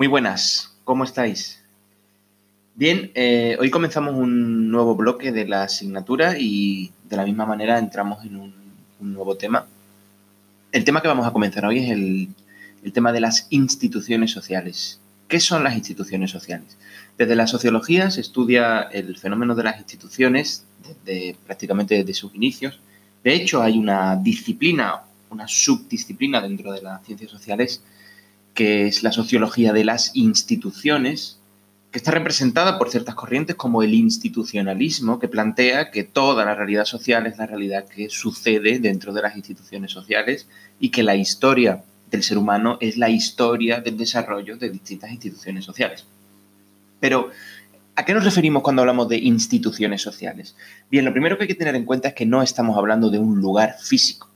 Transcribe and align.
Muy 0.00 0.06
buenas, 0.06 0.72
¿cómo 0.84 1.04
estáis? 1.04 1.60
Bien, 2.74 3.10
eh, 3.14 3.58
hoy 3.60 3.68
comenzamos 3.68 4.14
un 4.14 4.70
nuevo 4.70 4.96
bloque 4.96 5.30
de 5.30 5.46
la 5.46 5.64
asignatura 5.64 6.38
y 6.38 6.90
de 7.06 7.18
la 7.18 7.26
misma 7.26 7.44
manera 7.44 7.78
entramos 7.78 8.24
en 8.24 8.36
un, 8.36 8.54
nuevo 9.00 9.36
tema. 9.36 9.66
El 10.72 10.84
tema 10.84 11.02
que 11.02 11.08
vamos 11.08 11.26
a 11.26 11.34
comenzar 11.34 11.66
hoy 11.66 11.80
es 11.80 11.90
el, 11.90 12.28
el 12.82 12.92
tema 12.94 13.12
de 13.12 13.20
las 13.20 13.46
instituciones 13.50 14.30
sociales. 14.30 15.00
¿Qué 15.28 15.38
son 15.38 15.64
las 15.64 15.74
instituciones 15.74 16.30
sociales? 16.30 16.78
Desde 17.18 17.36
la 17.36 17.46
sociología 17.46 18.10
se 18.10 18.22
estudia 18.22 18.80
el 18.80 19.18
fenómeno 19.18 19.54
de 19.54 19.64
las 19.64 19.76
instituciones 19.80 20.64
desde, 20.82 21.36
prácticamente 21.44 21.96
desde 21.96 22.14
sus 22.14 22.34
inicios. 22.34 22.80
De 23.22 23.34
hecho, 23.34 23.60
hay 23.60 23.76
una 23.76 24.16
disciplina, 24.16 25.02
una 25.28 25.46
subdisciplina 25.46 26.40
dentro 26.40 26.72
de 26.72 26.80
las 26.80 27.04
ciencias 27.04 27.30
sociales 27.30 27.82
que 28.54 28.86
es 28.86 29.02
la 29.02 29.12
sociología 29.12 29.72
de 29.72 29.84
las 29.84 30.14
instituciones, 30.14 31.38
que 31.90 31.98
está 31.98 32.12
representada 32.12 32.78
por 32.78 32.90
ciertas 32.90 33.14
corrientes 33.14 33.56
como 33.56 33.82
el 33.82 33.94
institucionalismo, 33.94 35.18
que 35.18 35.28
plantea 35.28 35.90
que 35.90 36.04
toda 36.04 36.44
la 36.44 36.54
realidad 36.54 36.84
social 36.84 37.26
es 37.26 37.38
la 37.38 37.46
realidad 37.46 37.86
que 37.86 38.08
sucede 38.08 38.78
dentro 38.78 39.12
de 39.12 39.22
las 39.22 39.36
instituciones 39.36 39.90
sociales 39.90 40.46
y 40.78 40.90
que 40.90 41.02
la 41.02 41.16
historia 41.16 41.82
del 42.10 42.22
ser 42.22 42.38
humano 42.38 42.76
es 42.80 42.96
la 42.96 43.08
historia 43.08 43.80
del 43.80 43.96
desarrollo 43.96 44.56
de 44.56 44.70
distintas 44.70 45.10
instituciones 45.10 45.64
sociales. 45.64 46.06
Pero, 47.00 47.30
¿a 47.96 48.04
qué 48.04 48.14
nos 48.14 48.24
referimos 48.24 48.62
cuando 48.62 48.82
hablamos 48.82 49.08
de 49.08 49.18
instituciones 49.18 50.02
sociales? 50.02 50.54
Bien, 50.90 51.04
lo 51.04 51.12
primero 51.12 51.36
que 51.36 51.44
hay 51.44 51.48
que 51.48 51.54
tener 51.54 51.74
en 51.74 51.84
cuenta 51.84 52.08
es 52.08 52.14
que 52.14 52.26
no 52.26 52.42
estamos 52.42 52.76
hablando 52.76 53.10
de 53.10 53.18
un 53.18 53.40
lugar 53.40 53.76
físico. 53.80 54.29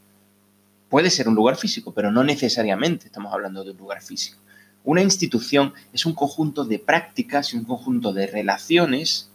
Puede 0.94 1.10
ser 1.10 1.28
un 1.28 1.34
lugar 1.34 1.56
físico, 1.56 1.92
pero 1.92 2.12
no 2.12 2.22
necesariamente 2.22 3.06
estamos 3.06 3.34
hablando 3.34 3.64
de 3.64 3.72
un 3.72 3.78
lugar 3.78 4.00
físico. 4.00 4.38
Una 4.84 5.02
institución 5.02 5.74
es 5.92 6.06
un 6.06 6.14
conjunto 6.14 6.64
de 6.64 6.78
prácticas 6.78 7.52
y 7.52 7.56
un 7.56 7.64
conjunto 7.64 8.12
de 8.12 8.28
relaciones 8.28 9.28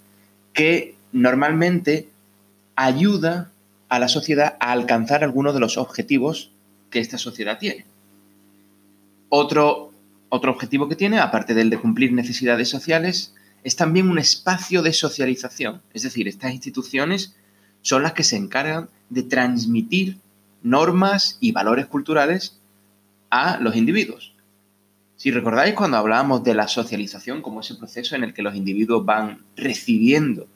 que 0.53 0.95
normalmente 1.11 2.07
ayuda 2.77 3.51
a 3.89 3.99
la 3.99 4.07
sociedad 4.07 4.55
a 4.61 4.71
alcanzar 4.71 5.21
algunos 5.21 5.53
de 5.53 5.59
los 5.59 5.77
objetivos 5.77 6.49
que 6.91 7.01
esta 7.01 7.17
sociedad 7.17 7.59
tiene. 7.59 7.85
Otro, 9.27 9.91
otro 10.29 10.51
objetivo 10.51 10.87
que 10.87 10.95
tiene, 10.95 11.19
aparte 11.19 11.53
del 11.53 11.69
de 11.69 11.77
cumplir 11.77 12.13
necesidades 12.13 12.69
sociales, 12.69 13.35
es 13.65 13.75
también 13.75 14.07
un 14.07 14.17
espacio 14.17 14.81
de 14.81 14.93
socialización. 14.93 15.81
Es 15.93 16.03
decir, 16.03 16.29
estas 16.29 16.53
instituciones 16.53 17.35
son 17.81 18.01
las 18.03 18.13
que 18.13 18.23
se 18.23 18.37
encargan 18.37 18.87
de 19.09 19.23
transmitir 19.23 20.19
normas 20.63 21.37
y 21.39 21.51
valores 21.51 21.87
culturales 21.87 22.59
a 23.29 23.59
los 23.59 23.75
individuos. 23.75 24.33
Si 25.15 25.31
recordáis 25.31 25.75
cuando 25.75 25.97
hablábamos 25.97 26.43
de 26.43 26.53
la 26.53 26.67
socialización 26.67 27.41
como 27.41 27.59
ese 27.59 27.75
proceso 27.75 28.15
en 28.15 28.23
el 28.23 28.33
que 28.33 28.41
los 28.41 28.55
individuos 28.55 29.05
van 29.05 29.43
recibiendo 29.55 30.47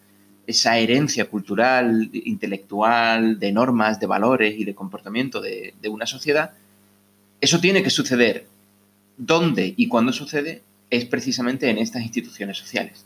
esa 0.47 0.77
herencia 0.77 1.25
cultural, 1.29 2.09
intelectual, 2.13 3.39
de 3.39 3.51
normas, 3.51 3.99
de 3.99 4.07
valores 4.07 4.57
y 4.57 4.65
de 4.65 4.75
comportamiento 4.75 5.41
de, 5.41 5.73
una 5.89 6.05
sociedad, 6.05 6.51
eso 7.41 7.59
tiene 7.59 7.83
que 7.83 7.89
suceder. 7.89 8.47
¿Dónde 9.17 9.73
y 9.75 9.87
cuándo 9.87 10.11
sucede? 10.11 10.63
Es 10.89 11.05
precisamente 11.05 11.69
en 11.69 11.77
estas 11.77 12.03
instituciones 12.03 12.57
sociales. 12.57 13.05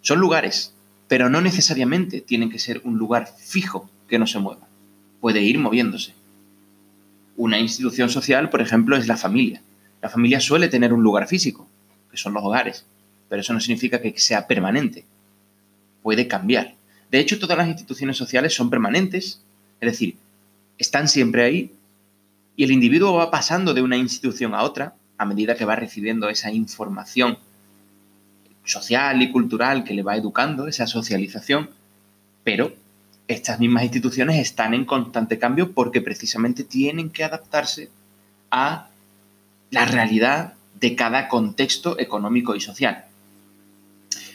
Son 0.00 0.18
lugares, 0.18 0.74
pero 1.08 1.28
no 1.28 1.40
necesariamente 1.40 2.20
tienen 2.20 2.50
que 2.50 2.58
ser 2.58 2.80
un 2.84 2.96
lugar 2.96 3.28
fijo 3.38 3.90
que 4.08 4.18
no 4.18 4.26
se 4.26 4.38
mueva 4.38 4.66
puede 5.20 5.42
ir 5.42 5.58
moviéndose. 5.58 6.14
Una 7.36 7.58
institución 7.58 8.08
social, 8.08 8.50
por 8.50 8.60
ejemplo, 8.60 8.96
es 8.96 9.06
la 9.06 9.16
familia. 9.16 9.62
La 10.02 10.08
familia 10.08 10.40
suele 10.40 10.68
tener 10.68 10.92
un 10.92 11.02
lugar 11.02 11.26
físico, 11.28 11.68
que 12.10 12.16
son 12.16 12.32
los 12.32 12.44
hogares, 12.44 12.86
pero 13.28 13.40
eso 13.40 13.52
no 13.52 13.60
significa 13.60 14.00
que 14.00 14.18
sea 14.18 14.46
permanente. 14.46 15.04
Puede 16.02 16.28
cambiar. 16.28 16.74
De 17.10 17.18
hecho, 17.18 17.38
todas 17.38 17.58
las 17.58 17.68
instituciones 17.68 18.16
sociales 18.16 18.54
son 18.54 18.70
permanentes, 18.70 19.42
es 19.80 19.90
decir, 19.90 20.16
están 20.78 21.08
siempre 21.08 21.44
ahí 21.44 21.72
y 22.56 22.64
el 22.64 22.72
individuo 22.72 23.14
va 23.14 23.30
pasando 23.30 23.74
de 23.74 23.82
una 23.82 23.96
institución 23.96 24.54
a 24.54 24.62
otra 24.62 24.94
a 25.18 25.24
medida 25.24 25.56
que 25.56 25.64
va 25.64 25.76
recibiendo 25.76 26.28
esa 26.28 26.52
información 26.52 27.38
social 28.64 29.22
y 29.22 29.30
cultural 29.30 29.84
que 29.84 29.94
le 29.94 30.02
va 30.02 30.16
educando, 30.16 30.66
esa 30.66 30.86
socialización, 30.86 31.70
pero 32.44 32.74
estas 33.28 33.58
mismas 33.58 33.82
instituciones 33.82 34.38
están 34.38 34.74
en 34.74 34.84
constante 34.84 35.38
cambio 35.38 35.72
porque 35.72 36.00
precisamente 36.00 36.64
tienen 36.64 37.10
que 37.10 37.24
adaptarse 37.24 37.90
a 38.50 38.88
la 39.70 39.84
realidad 39.84 40.54
de 40.80 40.94
cada 40.94 41.28
contexto 41.28 41.98
económico 41.98 42.54
y 42.54 42.60
social. 42.60 43.04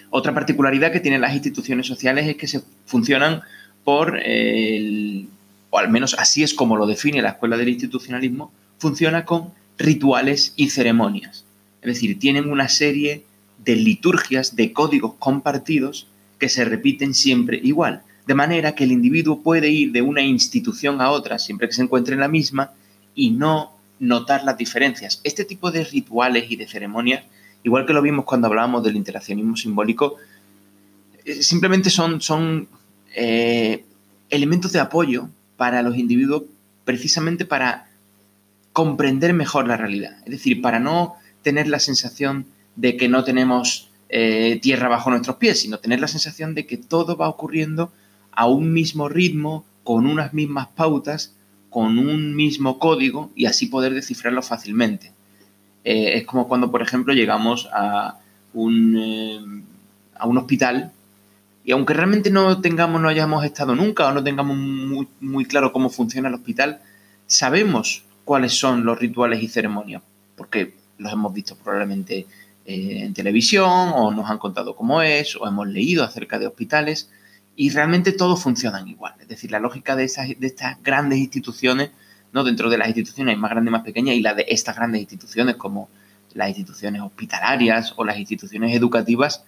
Otra 0.10 0.34
particularidad 0.34 0.92
que 0.92 1.00
tienen 1.00 1.22
las 1.22 1.34
instituciones 1.34 1.88
sociales 1.88 2.28
es 2.28 2.36
que 2.36 2.48
se 2.48 2.62
funcionan 2.86 3.42
por, 3.86 4.20
el, 4.20 5.28
o 5.70 5.78
al 5.78 5.90
menos 5.90 6.16
así 6.20 6.44
es 6.44 6.54
como 6.54 6.76
lo 6.76 6.86
define 6.86 7.22
la 7.22 7.30
Escuela 7.30 7.56
del 7.56 7.70
Institucionalismo, 7.70 8.52
funciona 8.78 9.24
con 9.24 9.54
rituales 9.78 10.54
y 10.58 10.70
ceremonias. 10.70 11.46
Es 11.82 11.94
decir, 11.94 12.20
tienen 12.20 12.52
una 12.52 12.68
serie 12.68 13.24
de 13.64 13.76
liturgias, 13.78 14.56
de 14.56 14.74
códigos 14.74 15.14
compartidos 15.18 16.08
que 16.40 16.50
se 16.50 16.66
repiten 16.66 17.14
siempre 17.14 17.60
igual 17.64 18.04
de 18.28 18.36
manera 18.36 18.76
que 18.76 18.84
el 18.84 18.92
individuo 18.92 19.42
puede 19.42 19.70
ir 19.70 19.92
de 19.92 20.02
una 20.02 20.22
institución 20.22 21.02
a 21.02 21.10
otra 21.10 21.40
siempre 21.40 21.68
que 21.68 21.74
se 21.74 21.82
encuentre 21.82 22.14
en 22.14 22.20
la 22.20 22.28
misma 22.28 22.72
y 23.16 23.32
no 23.32 23.78
notar 24.00 24.44
las 24.44 24.58
diferencias. 24.58 25.22
Este 25.24 25.46
tipo 25.46 25.72
de 25.72 25.84
rituales 25.84 26.50
y 26.50 26.56
de 26.56 26.68
ceremonias, 26.68 27.24
igual 27.64 27.86
que 27.86 27.94
lo 27.94 28.02
vimos 28.02 28.26
cuando 28.26 28.48
hablábamos 28.48 28.84
del 28.84 28.96
interaccionismo 28.96 29.56
simbólico, 29.56 30.16
eh, 31.26 31.44
simplemente 31.44 31.90
son, 31.90 32.22
son 32.22 32.68
eh, 33.16 33.86
elementos 34.30 34.72
de 34.72 34.80
apoyo 34.80 35.30
para 35.58 35.82
los 35.82 35.98
individuos 35.98 36.44
precisamente 36.86 37.46
para 37.46 37.88
comprender 38.74 39.34
mejor 39.34 39.68
la 39.68 39.78
realidad. 39.78 40.18
Es 40.26 40.32
decir, 40.32 40.62
para 40.62 40.80
no 40.80 41.16
tener 41.44 41.68
la 41.68 41.80
sensación 41.80 42.46
de 42.76 42.98
que 42.98 43.10
no 43.10 43.24
tenemos 43.24 43.92
eh, 44.10 44.60
tierra 44.62 44.90
bajo 44.90 45.10
nuestros 45.10 45.36
pies, 45.38 45.60
sino 45.60 45.80
tener 45.80 46.00
la 46.00 46.08
sensación 46.08 46.56
de 46.56 46.66
que 46.66 46.78
todo 46.78 47.18
va 47.18 47.30
ocurriendo 47.30 47.92
a 48.32 48.48
un 48.48 48.74
mismo 48.74 49.10
ritmo, 49.10 49.66
con 49.84 50.06
unas 50.06 50.34
mismas 50.34 50.68
pautas, 50.68 51.36
con 51.70 51.98
un 51.98 52.36
mismo 52.36 52.80
código 52.80 53.32
y 53.36 53.46
así 53.46 53.68
poder 53.68 53.94
descifrarlo 53.94 54.42
fácilmente. 54.42 55.14
Eh, 55.84 56.18
es 56.18 56.26
como 56.26 56.48
cuando, 56.48 56.70
por 56.70 56.82
ejemplo, 56.82 57.14
llegamos 57.14 57.68
a 57.74 58.20
un, 58.54 58.98
eh, 58.98 59.40
a 60.16 60.28
un 60.28 60.38
hospital 60.38 60.92
y 61.64 61.72
aunque 61.72 61.94
realmente 61.94 62.30
no 62.30 62.60
tengamos, 62.62 63.02
no 63.02 63.08
hayamos 63.08 63.46
estado 63.46 63.76
nunca 63.76 64.08
o 64.08 64.14
no 64.14 64.24
tengamos 64.24 64.58
muy, 64.58 65.08
muy 65.20 65.46
claro 65.46 65.72
cómo 65.72 65.90
funciona 65.90 66.28
el 66.28 66.36
hospital, 66.36 66.82
sabemos 67.28 68.04
cuáles 68.26 68.54
son 68.54 68.84
los 68.84 69.00
rituales 69.00 69.42
y 69.42 69.48
ceremonias, 69.48 70.02
porque 70.36 70.74
los 70.98 71.14
hemos 71.14 71.34
visto 71.34 71.56
probablemente 71.56 72.26
eh, 72.66 73.00
en 73.04 73.14
televisión 73.14 73.92
o 73.96 74.12
nos 74.12 74.30
han 74.30 74.38
contado 74.38 74.76
cómo 74.76 75.02
es 75.02 75.36
o 75.36 75.48
hemos 75.48 75.68
leído 75.68 76.04
acerca 76.04 76.40
de 76.40 76.48
hospitales 76.48 77.10
y 77.56 77.70
realmente 77.70 78.12
todos 78.12 78.42
funcionan 78.42 78.88
igual. 78.88 79.14
Es 79.20 79.28
decir, 79.28 79.52
la 79.52 79.60
lógica 79.60 79.96
de, 79.96 80.06
esas, 80.06 80.28
de 80.28 80.48
estas 80.48 80.82
grandes 80.82 81.20
instituciones, 81.20 81.92
¿no? 82.34 82.44
dentro 82.44 82.70
de 82.70 82.78
las 82.78 82.88
instituciones 82.88 83.36
hay 83.36 83.40
más 83.40 83.52
grandes 83.52 83.70
y 83.70 83.74
más 83.74 83.84
pequeñas, 83.84 84.16
y 84.16 84.22
la 84.22 84.34
de 84.34 84.46
estas 84.48 84.76
grandes 84.76 85.02
instituciones 85.02 85.56
como 85.56 85.90
las 86.34 86.50
instituciones 86.50 87.02
hospitalarias 87.02 87.94
o 87.98 88.06
las 88.06 88.18
instituciones 88.18 88.76
educativas, 88.76 89.44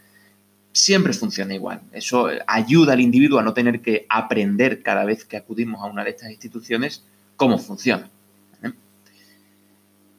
siempre 0.74 1.14
funciona 1.14 1.54
igual. 1.54 1.82
Eso 1.92 2.30
ayuda 2.48 2.94
al 2.94 3.02
individuo 3.02 3.40
a 3.40 3.44
no 3.44 3.54
tener 3.54 3.82
que 3.82 4.06
aprender 4.10 4.82
cada 4.82 5.06
vez 5.06 5.24
que 5.24 5.38
acudimos 5.38 5.82
a 5.82 5.86
una 5.86 6.04
de 6.04 6.10
estas 6.10 6.32
instituciones 6.32 7.04
cómo 7.36 7.58
funciona. 7.58 8.10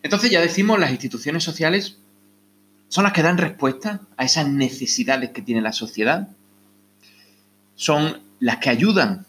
Entonces 0.03 0.31
ya 0.31 0.41
decimos, 0.43 0.79
las 0.79 0.91
instituciones 0.91 1.43
sociales 1.43 1.99
son 2.89 3.05
las 3.05 3.15
que 3.15 3.23
dan 3.23 3.39
respuesta 3.39 4.03
a 4.19 4.25
esas 4.25 4.47
necesidades 4.47 5.31
que 5.31 5.43
tiene 5.43 5.63
la 5.63 5.73
sociedad 5.73 6.29
son 7.77 8.21
las 8.41 8.59
que 8.59 8.71
ayudan 8.71 9.27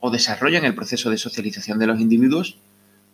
o 0.00 0.10
desarrollan 0.10 0.64
el 0.64 0.74
proceso 0.74 1.10
de 1.10 1.18
socialización 1.18 1.78
de 1.78 1.86
los 1.86 2.00
individuos, 2.00 2.56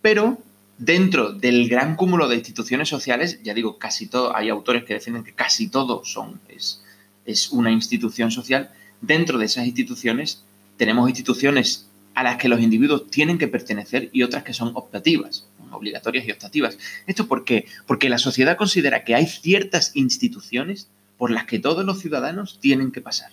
pero 0.02 0.38
dentro 0.78 1.32
del 1.32 1.69
gran 1.69 1.96
cúmulo 1.96 2.28
de 2.28 2.37
instituciones 2.37 2.88
sociales, 2.88 3.40
ya 3.43 3.55
digo, 3.55 3.78
casi 3.78 4.06
todo, 4.06 4.37
hay 4.37 4.49
autores 4.49 4.84
que 4.84 4.94
defienden 4.94 5.25
que 5.25 5.32
casi 5.32 5.69
todo 5.69 6.05
son, 6.05 6.40
es, 6.49 6.82
es 7.25 7.50
una 7.50 7.73
institución 7.73 8.31
social, 8.31 8.70
dentro 9.00 9.38
de 9.38 9.46
esas 9.46 9.67
instituciones 9.67 10.43
tenemos 10.76 11.08
instituciones 11.08 11.88
a 12.14 12.22
las 12.22 12.37
que 12.37 12.49
los 12.49 12.61
individuos 12.61 13.11
tienen 13.11 13.38
que 13.38 13.49
pertenecer 13.49 14.11
y 14.12 14.22
otras 14.22 14.43
que 14.43 14.55
son 14.55 14.72
optativas, 14.75 15.46
obligatorias 15.70 16.26
y 16.26 16.32
optativas. 16.32 16.79
¿Esto 17.06 17.26
por 17.26 17.44
qué? 17.44 17.67
Porque 17.87 18.08
la 18.08 18.19
sociedad 18.19 18.56
considera 18.56 19.05
que 19.05 19.14
hay 19.14 19.26
ciertas 19.26 19.90
instituciones 19.94 20.88
por 21.19 21.31
las 21.31 21.44
que 21.44 21.58
todos 21.58 21.84
los 21.84 22.00
ciudadanos 22.00 22.58
tienen 22.61 22.90
que 22.90 23.00
pasar 23.00 23.31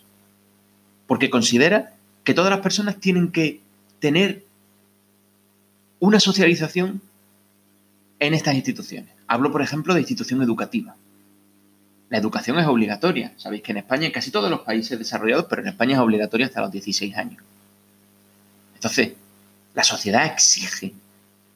porque 1.08 1.30
considera 1.30 1.94
que 2.24 2.34
todas 2.34 2.50
las 2.50 2.62
personas 2.62 3.00
tienen 3.00 3.32
que 3.32 3.62
tener 4.00 4.44
una 6.00 6.20
socialización 6.20 7.02
en 8.20 8.34
estas 8.34 8.56
instituciones. 8.56 9.10
Hablo, 9.28 9.52
por 9.52 9.62
ejemplo, 9.62 9.94
de 9.94 10.02
institución 10.02 10.42
educativa. 10.42 10.96
la 12.10 12.20
educación 12.20 12.60
es 12.60 12.68
obligatoria. 12.68 13.34
Sabéis 13.38 13.64
que 13.64 13.72
en 13.72 13.80
España, 13.80 14.06
en 14.06 14.12
casi 14.12 14.30
todos 14.30 14.52
los 14.52 14.62
países 14.62 15.00
desarrollados, 15.00 15.46
pero 15.50 15.64
en 15.64 15.70
España 15.70 15.96
es 15.96 16.00
obligatoria 16.00 16.46
hasta 16.46 16.62
los 16.62 16.72
16 16.72 17.16
años. 17.18 17.42
Entonces, 18.76 19.14
la 19.74 19.84
sociedad 19.84 20.26
exige 20.28 20.94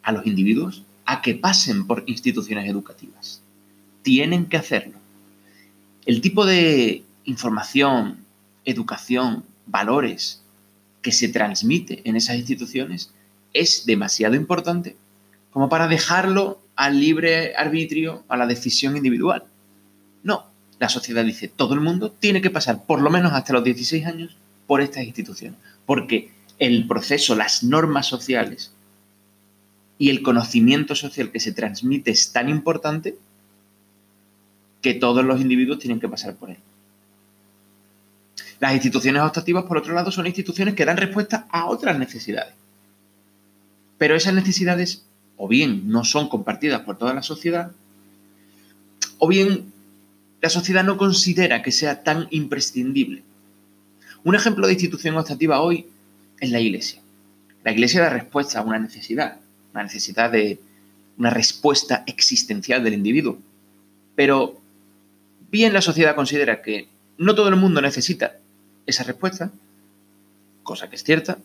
a 0.02 0.12
los 0.12 0.26
individuos 0.26 0.84
a 1.06 1.22
que 1.22 1.36
pasen 1.36 1.86
por 1.86 2.04
instituciones 2.08 2.68
educativas. 2.70 3.42
Tienen 4.02 4.46
que 4.46 4.58
hacerlo. 4.58 4.98
El 6.06 6.22
tipo 6.22 6.46
de 6.46 7.04
información, 7.26 8.26
educación, 8.68 9.44
valores 9.66 10.44
que 11.02 11.12
se 11.12 11.30
transmite 11.30 12.02
en 12.04 12.16
esas 12.16 12.36
instituciones 12.36 13.14
es 13.54 13.86
demasiado 13.86 14.36
importante 14.36 14.96
como 15.52 15.70
para 15.70 15.88
dejarlo 15.88 16.60
al 16.76 17.00
libre 17.00 17.56
arbitrio, 17.56 18.24
a 18.28 18.38
la 18.38 18.46
decisión 18.46 18.96
individual. 18.96 19.46
No, 20.22 20.46
la 20.80 20.90
sociedad 20.90 21.26
dice, 21.26 21.48
todo 21.48 21.74
el 21.74 21.80
mundo 21.80 22.12
tiene 22.12 22.42
que 22.42 22.52
pasar 22.52 22.86
por 22.86 23.02
lo 23.02 23.10
menos 23.10 23.34
hasta 23.34 23.54
los 23.54 23.64
16 23.64 24.06
años 24.06 24.38
por 24.68 24.82
estas 24.82 25.06
instituciones, 25.06 25.60
porque 25.86 26.32
el 26.60 26.88
proceso, 26.88 27.36
las 27.36 27.64
normas 27.64 28.06
sociales 28.06 28.74
y 29.98 30.10
el 30.10 30.22
conocimiento 30.22 30.94
social 30.94 31.32
que 31.32 31.40
se 31.40 31.54
transmite 31.54 32.12
es 32.12 32.32
tan 32.32 32.50
importante 32.50 33.18
que 34.82 34.94
todos 34.94 35.26
los 35.26 35.42
individuos 35.42 35.80
tienen 35.80 36.00
que 36.00 36.10
pasar 36.10 36.36
por 36.36 36.52
él. 36.52 36.58
Las 38.60 38.74
instituciones 38.74 39.22
optativas, 39.22 39.66
por 39.66 39.78
otro 39.78 39.94
lado, 39.94 40.12
son 40.12 40.26
instituciones 40.26 40.74
que 40.74 40.86
dan 40.86 40.98
respuesta 40.98 41.48
a 41.50 41.68
otras 41.68 42.00
necesidades. 42.00 42.54
Pero 43.98 44.16
esas 44.16 44.34
necesidades 44.34 45.04
o 45.38 45.48
bien 45.48 45.90
no 45.90 46.04
son 46.04 46.28
compartidas 46.28 46.82
por 46.82 46.98
toda 46.98 47.14
la 47.14 47.22
sociedad, 47.22 47.72
o 49.20 49.28
bien 49.28 49.72
la 50.42 50.50
sociedad 50.50 50.84
no 50.84 50.98
considera 50.98 51.62
que 51.62 51.72
sea 51.72 52.04
tan 52.04 52.28
imprescindible. 52.32 53.24
Un 54.24 54.36
ejemplo 54.36 54.68
de 54.68 54.74
institución 54.74 55.16
optativa 55.18 55.62
hoy 55.62 55.88
es 56.40 56.50
la 56.52 56.60
iglesia. 56.60 57.02
La 57.64 57.72
iglesia 57.72 58.02
da 58.02 58.10
respuesta 58.10 58.60
a 58.60 58.64
una 58.64 58.80
necesidad, 58.80 59.40
una 59.74 59.84
necesidad 59.84 60.32
de 60.32 60.60
una 61.18 61.30
respuesta 61.30 62.04
existencial 62.08 62.84
del 62.84 62.94
individuo. 62.94 63.40
Pero 64.16 64.60
bien 65.52 65.74
la 65.74 65.82
sociedad 65.82 66.16
considera 66.16 66.62
que 66.62 66.88
no 67.18 67.36
todo 67.36 67.50
el 67.50 67.56
mundo 67.56 67.82
necesita 67.82 68.38
esa 68.88 69.04
respuesta, 69.04 69.52
cosa 70.64 70.90
que 70.90 70.96
es 70.96 71.04
cierta, 71.04 71.38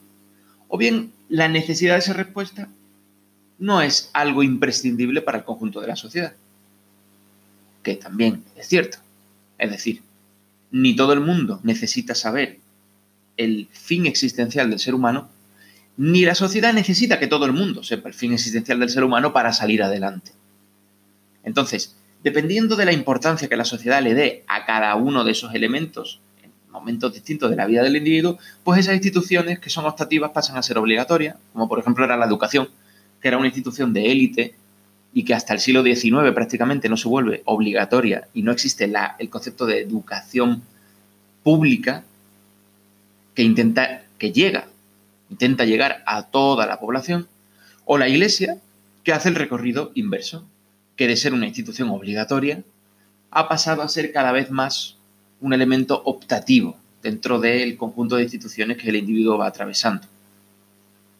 o 0.68 0.78
bien 0.78 1.12
la 1.28 1.48
necesidad 1.48 1.94
de 1.94 1.98
esa 1.98 2.14
respuesta 2.14 2.68
no 3.58 3.82
es 3.82 4.10
algo 4.14 4.42
imprescindible 4.42 5.20
para 5.20 5.38
el 5.38 5.44
conjunto 5.44 5.80
de 5.80 5.88
la 5.88 5.96
sociedad, 5.96 6.32
que 7.82 7.96
también 7.96 8.42
es 8.56 8.68
cierto. 8.68 8.98
Es 9.58 9.70
decir, 9.70 10.02
ni 10.70 10.96
todo 10.96 11.12
el 11.12 11.20
mundo 11.20 11.60
necesita 11.62 12.14
saber 12.14 12.58
el 13.36 13.68
fin 13.70 14.06
existencial 14.06 14.70
del 14.70 14.78
ser 14.78 14.94
humano, 14.94 15.28
ni 15.96 16.24
la 16.24 16.34
sociedad 16.34 16.72
necesita 16.72 17.18
que 17.18 17.26
todo 17.26 17.44
el 17.44 17.52
mundo 17.52 17.84
sepa 17.84 18.08
el 18.08 18.14
fin 18.14 18.32
existencial 18.32 18.80
del 18.80 18.88
ser 18.88 19.04
humano 19.04 19.32
para 19.32 19.52
salir 19.52 19.82
adelante. 19.82 20.32
Entonces, 21.44 21.96
dependiendo 22.22 22.76
de 22.76 22.86
la 22.86 22.92
importancia 22.92 23.48
que 23.48 23.56
la 23.56 23.64
sociedad 23.64 24.02
le 24.02 24.14
dé 24.14 24.44
a 24.48 24.64
cada 24.64 24.94
uno 24.96 25.24
de 25.24 25.32
esos 25.32 25.54
elementos 25.54 26.20
en 26.24 26.31
momentos 26.72 27.12
distintos 27.12 27.50
de 27.50 27.56
la 27.56 27.66
vida 27.66 27.82
del 27.82 27.96
individuo, 27.96 28.38
pues 28.64 28.80
esas 28.80 28.94
instituciones 28.94 29.60
que 29.60 29.70
son 29.70 29.84
optativas 29.84 30.30
pasan 30.32 30.56
a 30.56 30.62
ser 30.62 30.78
obligatorias, 30.78 31.36
como 31.52 31.68
por 31.68 31.78
ejemplo 31.78 32.04
era 32.04 32.16
la 32.16 32.26
educación, 32.26 32.68
que 33.20 33.28
era 33.28 33.38
una 33.38 33.46
institución 33.46 33.92
de 33.92 34.10
élite 34.10 34.54
y 35.14 35.24
que 35.24 35.34
hasta 35.34 35.52
el 35.52 35.60
siglo 35.60 35.82
XIX 35.82 36.32
prácticamente 36.34 36.88
no 36.88 36.96
se 36.96 37.08
vuelve 37.08 37.42
obligatoria 37.44 38.28
y 38.32 38.42
no 38.42 38.50
existe 38.50 38.88
la, 38.88 39.14
el 39.18 39.28
concepto 39.28 39.66
de 39.66 39.80
educación 39.80 40.62
pública 41.42 42.04
que 43.34 43.42
intenta, 43.42 44.02
que 44.18 44.32
llega, 44.32 44.66
intenta 45.30 45.64
llegar 45.64 46.02
a 46.06 46.24
toda 46.24 46.66
la 46.66 46.80
población, 46.80 47.28
o 47.84 47.98
la 47.98 48.08
Iglesia, 48.08 48.58
que 49.04 49.12
hace 49.12 49.28
el 49.28 49.34
recorrido 49.34 49.90
inverso, 49.94 50.46
que 50.96 51.08
de 51.08 51.16
ser 51.16 51.34
una 51.34 51.46
institución 51.46 51.90
obligatoria 51.90 52.62
ha 53.30 53.48
pasado 53.48 53.82
a 53.82 53.88
ser 53.88 54.12
cada 54.12 54.32
vez 54.32 54.50
más 54.50 54.96
un 55.42 55.52
elemento 55.52 56.00
optativo 56.04 56.76
dentro 57.02 57.38
del 57.38 57.76
conjunto 57.76 58.16
de 58.16 58.22
instituciones 58.22 58.78
que 58.78 58.88
el 58.88 58.96
individuo 58.96 59.36
va 59.36 59.48
atravesando. 59.48 60.06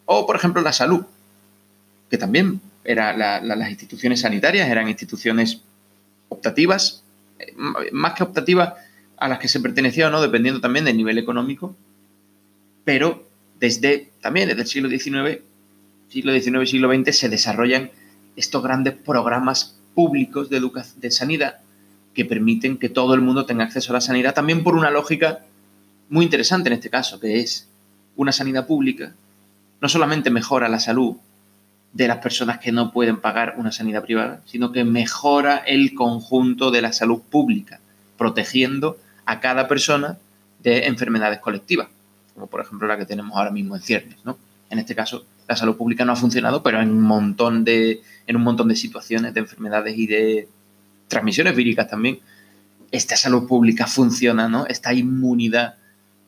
O, 0.07 0.27
por 0.27 0.37
ejemplo, 0.37 0.63
la 0.63 0.73
salud, 0.73 1.05
que 2.09 2.19
también 2.19 2.61
era 2.85 3.17
las 3.41 3.71
instituciones 3.71 4.21
sanitarias 4.21 4.69
eran 4.69 4.89
instituciones 4.89 5.61
optativas, 6.29 7.05
eh, 7.39 7.55
más 7.93 8.15
que 8.15 8.23
optativas 8.23 8.75
a 9.17 9.29
las 9.29 9.39
que 9.39 9.49
se 9.49 9.61
pertenecía 9.61 10.09
o 10.09 10.11
no, 10.11 10.21
dependiendo 10.21 10.61
también 10.61 10.85
del 10.85 10.97
nivel 10.97 11.19
económico, 11.19 11.77
pero 12.85 13.25
desde 13.59 14.11
también 14.21 14.49
desde 14.49 14.63
el 14.63 14.69
siglo 14.69 14.89
XIX, 14.89 15.41
siglo 16.09 16.33
XIX, 16.33 16.69
siglo 16.69 16.93
XX 16.93 17.17
se 17.17 17.29
desarrollan 17.29 17.91
estos 18.37 18.63
grandes 18.63 18.95
programas 18.95 19.79
públicos 19.95 20.49
de, 20.51 20.61
de 20.97 21.11
sanidad 21.11 21.62
que 22.15 22.25
permiten 22.25 22.77
que 22.79 22.89
todo 22.89 23.15
el 23.15 23.21
mundo 23.21 23.47
tenga 23.47 23.65
acceso 23.65 23.93
a 23.93 23.95
la 23.95 24.01
sanidad, 24.01 24.35
también 24.35 24.63
por 24.63 24.75
una 24.75 24.91
lógica 24.91 25.41
muy 26.09 26.25
interesante 26.25 26.69
en 26.69 26.75
este 26.75 26.91
caso, 26.91 27.19
que 27.19 27.41
es 27.41 27.69
una 28.17 28.33
sanidad 28.33 28.67
pública 28.67 29.15
no 29.83 29.89
solamente 29.89 30.31
mejora 30.31 30.69
la 30.69 30.79
salud 30.79 31.17
de 31.93 32.09
las 32.09 32.19
personas 32.19 32.61
que 32.61 32.73
no 32.73 32.93
pueden 32.93 33.21
pagar 33.21 33.57
una 33.59 33.73
sanidad 33.73 34.05
privada, 34.05 34.41
sino 34.47 34.71
que 34.71 34.85
mejora 34.85 35.57
el 35.57 35.93
conjunto 35.93 36.71
de 36.71 36.81
la 36.81 36.93
salud 36.93 37.21
pública, 37.21 37.81
protegiendo 38.17 38.97
a 39.27 39.41
cada 39.41 39.67
persona 39.67 40.19
de 40.63 40.87
enfermedades 40.87 41.41
colectivas, 41.41 41.89
como 42.33 42.47
por 42.47 42.61
ejemplo 42.61 42.87
la 42.87 42.97
que 42.97 43.05
tenemos 43.07 43.37
ahora 43.37 43.51
mismo 43.51 43.75
en 43.75 43.83
ciernes. 43.83 44.19
¿no? 44.25 44.39
En 44.71 44.79
este 44.79 44.95
caso, 44.95 45.27
la 45.49 45.57
salud 45.57 45.77
pública 45.77 46.05
no 46.05 46.13
ha 46.13 46.17
funcionado, 46.17 46.63
pero 46.63 46.81
en 46.81 46.91
un 46.91 47.03
montón 47.03 47.65
de, 47.65 48.03
en 48.29 48.37
un 48.37 48.43
montón 48.43 48.69
de 48.69 48.77
situaciones 48.77 49.35
de 49.35 49.41
enfermedades 49.41 49.99
y 49.99 50.07
de 50.07 50.49
transmisiones 51.13 51.55
víricas 51.55 51.89
también, 51.89 52.21
esta 52.91 53.17
salud 53.17 53.47
pública 53.47 53.87
funciona, 53.87 54.49
¿no? 54.49 54.67
Esta 54.67 54.95
inmunidad 54.95 55.75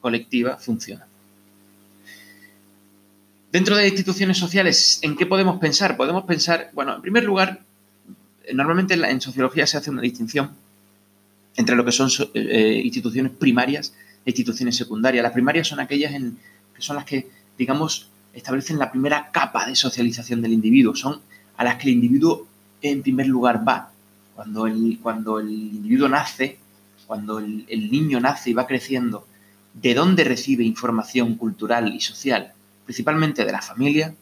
colectiva 0.01 0.59
funciona. 0.59 1.07
Dentro 3.51 3.77
de 3.77 3.89
instituciones 3.89 4.37
sociales, 4.37 4.99
¿en 5.01 5.17
qué 5.17 5.25
podemos 5.25 5.59
pensar? 5.59 5.97
Podemos 5.97 6.25
pensar, 6.25 6.71
bueno, 6.75 6.97
en 6.97 7.01
primer 7.01 7.25
lugar, 7.25 7.61
normalmente 8.53 8.93
en 8.93 9.21
sociología 9.23 9.67
se 9.67 9.79
hace 9.79 9.91
una 9.91 10.03
distinción 10.03 10.51
entre 11.57 11.77
lo 11.77 11.85
que 11.85 11.93
son 11.93 12.11
eh, 12.35 12.83
instituciones 12.85 13.33
primarias 13.33 13.95
e 14.27 14.31
instituciones 14.31 14.77
secundarias. 14.77 15.23
Las 15.23 15.33
primarias 15.33 15.67
son 15.69 15.81
aquellas 15.81 16.13
en, 16.13 16.37
que 16.75 16.83
son 16.83 16.97
las 16.97 17.07
que, 17.07 17.31
digamos, 17.57 18.11
establecen 18.35 18.79
la 18.79 18.91
primera 18.91 19.31
capa 19.33 19.67
de 19.67 19.77
socialización 19.77 20.43
del 20.43 20.53
individuo, 20.53 20.95
son 20.95 21.21
a 21.57 21.65
las 21.65 21.77
que 21.77 21.89
el 21.89 21.95
individuo 21.95 22.47
en 22.83 23.03
primer 23.03 23.29
lugar 23.29 23.67
va. 23.67 23.94
Cuando 24.35 24.67
el, 24.67 24.99
cuando 25.03 25.39
el 25.39 25.51
individuo 25.51 26.09
nace, 26.09 26.59
cuando 27.07 27.39
el 27.39 27.91
niño 27.91 28.21
nace 28.21 28.51
y 28.51 28.55
va 28.55 28.67
creciendo, 28.67 29.27
¿de 29.75 29.95
dónde 29.95 30.25
recibe 30.25 30.65
información 30.65 31.35
cultural 31.37 31.95
y 31.95 32.01
social? 32.01 32.55
principalmente 32.85 33.45
de 33.45 33.53
la 33.53 33.63
familia, 33.63 34.15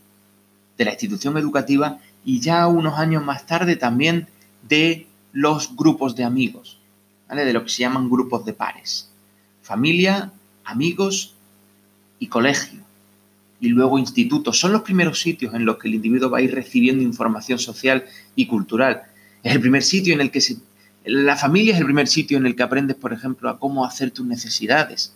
de 0.78 0.85
la 0.85 0.92
institución 0.92 1.37
educativa 1.37 1.99
y 2.25 2.40
ya 2.40 2.66
unos 2.69 2.99
años 2.99 3.25
más 3.25 3.47
tarde 3.47 3.76
también 3.76 4.28
de 4.69 5.07
los 5.33 5.76
grupos 5.76 6.16
de 6.16 6.25
amigos, 6.25 6.78
de 7.28 7.52
lo 7.52 7.62
que 7.64 7.71
se 7.71 7.81
llaman 7.81 8.11
grupos 8.11 8.45
de 8.45 8.52
pares. 8.52 9.11
Familia, 9.62 10.33
amigos 10.64 11.35
y 12.19 12.26
colegio. 12.26 12.81
Y 13.61 13.69
luego 13.69 13.99
institutos. 13.99 14.59
Son 14.59 14.73
los 14.73 14.83
primeros 14.83 15.21
sitios 15.21 15.54
en 15.54 15.64
los 15.64 15.78
que 15.78 15.88
el 15.88 15.95
individuo 15.95 16.31
va 16.31 16.38
a 16.38 16.42
ir 16.42 16.52
recibiendo 16.52 17.02
información 17.02 17.59
social 17.59 18.04
y 18.35 18.47
cultural. 18.47 19.04
Es 19.42 19.52
el 19.52 19.61
primer 19.61 19.82
sitio 19.82 20.14
en 20.14 20.20
el 20.20 20.30
que 20.30 20.40
se... 20.40 20.56
La 21.04 21.37
familia 21.37 21.75
es 21.75 21.80
el 21.80 21.84
primer 21.84 22.06
sitio 22.06 22.38
en 22.38 22.46
el 22.46 22.54
que 22.54 22.62
aprendes, 22.62 22.96
por 22.96 23.12
ejemplo, 23.12 23.49
a 23.49 23.58
cómo 23.58 23.84
hacer 23.84 24.12
tus 24.12 24.25
necesidades. 24.25 25.14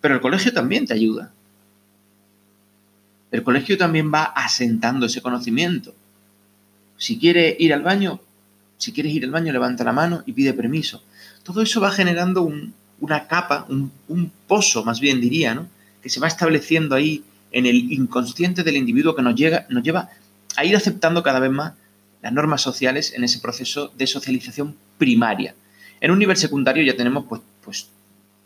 Pero 0.00 0.14
el 0.14 0.20
colegio 0.20 0.52
también 0.52 0.86
te 0.86 0.94
ayuda. 0.94 1.32
El 3.32 3.42
colegio 3.42 3.76
también 3.76 4.12
va 4.14 4.24
asentando 4.24 5.06
ese 5.06 5.20
conocimiento. 5.20 5.92
Si 6.96 7.18
quiere 7.18 7.56
ir 7.58 7.74
al 7.74 7.82
baño, 7.82 8.20
si 8.78 8.92
quieres 8.92 9.12
ir 9.12 9.24
al 9.24 9.32
baño, 9.32 9.52
levanta 9.52 9.82
la 9.82 9.92
mano 9.92 10.22
y 10.24 10.32
pide 10.32 10.54
permiso. 10.54 11.02
Todo 11.42 11.60
eso 11.60 11.80
va 11.80 11.90
generando 11.90 12.48
una 13.00 13.26
capa, 13.26 13.66
un, 13.68 14.30
pozo, 14.46 14.84
más 14.84 15.00
bien 15.00 15.20
diría, 15.20 15.54
¿no? 15.54 15.66
que 16.00 16.10
se 16.10 16.20
va 16.20 16.28
estableciendo 16.28 16.94
ahí 16.94 17.24
en 17.50 17.66
el 17.66 17.92
inconsciente 17.92 18.62
del 18.62 18.76
individuo 18.76 19.16
que 19.16 19.22
nos, 19.22 19.34
llega, 19.34 19.66
nos 19.68 19.82
lleva 19.82 20.10
a 20.54 20.64
ir 20.64 20.76
aceptando 20.76 21.22
cada 21.24 21.40
vez 21.40 21.50
más 21.50 21.72
las 22.24 22.32
normas 22.32 22.62
sociales 22.62 23.12
en 23.14 23.22
ese 23.22 23.38
proceso 23.38 23.92
de 23.98 24.06
socialización 24.06 24.74
primaria. 24.96 25.54
En 26.00 26.10
un 26.10 26.18
nivel 26.18 26.38
secundario 26.38 26.82
ya 26.82 26.96
tenemos 26.96 27.26
pues, 27.28 27.42
pues 27.62 27.90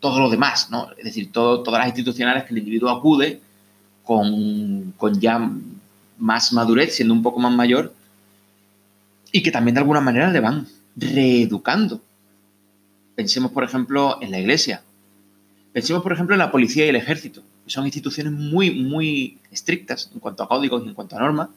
todo 0.01 0.19
lo 0.19 0.29
demás, 0.29 0.69
¿no? 0.69 0.89
Es 0.97 1.05
decir, 1.05 1.31
todo, 1.31 1.63
todas 1.63 1.79
las 1.79 1.87
institucionales 1.87 2.43
que 2.43 2.51
el 2.51 2.57
individuo 2.57 2.89
acude 2.89 3.39
con, 4.03 4.93
ya 5.21 5.49
más 6.17 6.51
madurez, 6.51 6.93
siendo 6.93 7.13
un 7.13 7.23
poco 7.23 7.39
más 7.39 7.53
mayor, 7.53 7.93
y 9.31 9.41
que 9.41 9.51
también 9.51 9.75
de 9.75 9.79
alguna 9.79 10.01
manera 10.01 10.29
le 10.29 10.41
van 10.41 10.67
reeducando. 10.97 12.01
Pensemos, 13.15 13.53
por 13.53 13.63
ejemplo, 13.63 14.17
en 14.21 14.31
la 14.31 14.39
iglesia. 14.39 14.81
Pensemos, 15.71 16.03
por 16.03 16.11
ejemplo, 16.11 16.35
en 16.35 16.39
la 16.39 16.51
policía 16.51 16.85
y 16.85 16.89
el 16.89 16.97
ejército, 16.97 17.43
que 17.63 17.71
son 17.71 17.85
instituciones 17.85 18.33
muy, 18.33 18.71
muy 18.71 19.37
estrictas 19.51 20.11
en 20.13 20.19
cuanto 20.19 20.43
a 20.43 20.49
códigos 20.49 20.83
y 20.83 20.89
en 20.89 20.95
cuanto 20.95 21.15
a 21.15 21.19
normas, 21.19 21.47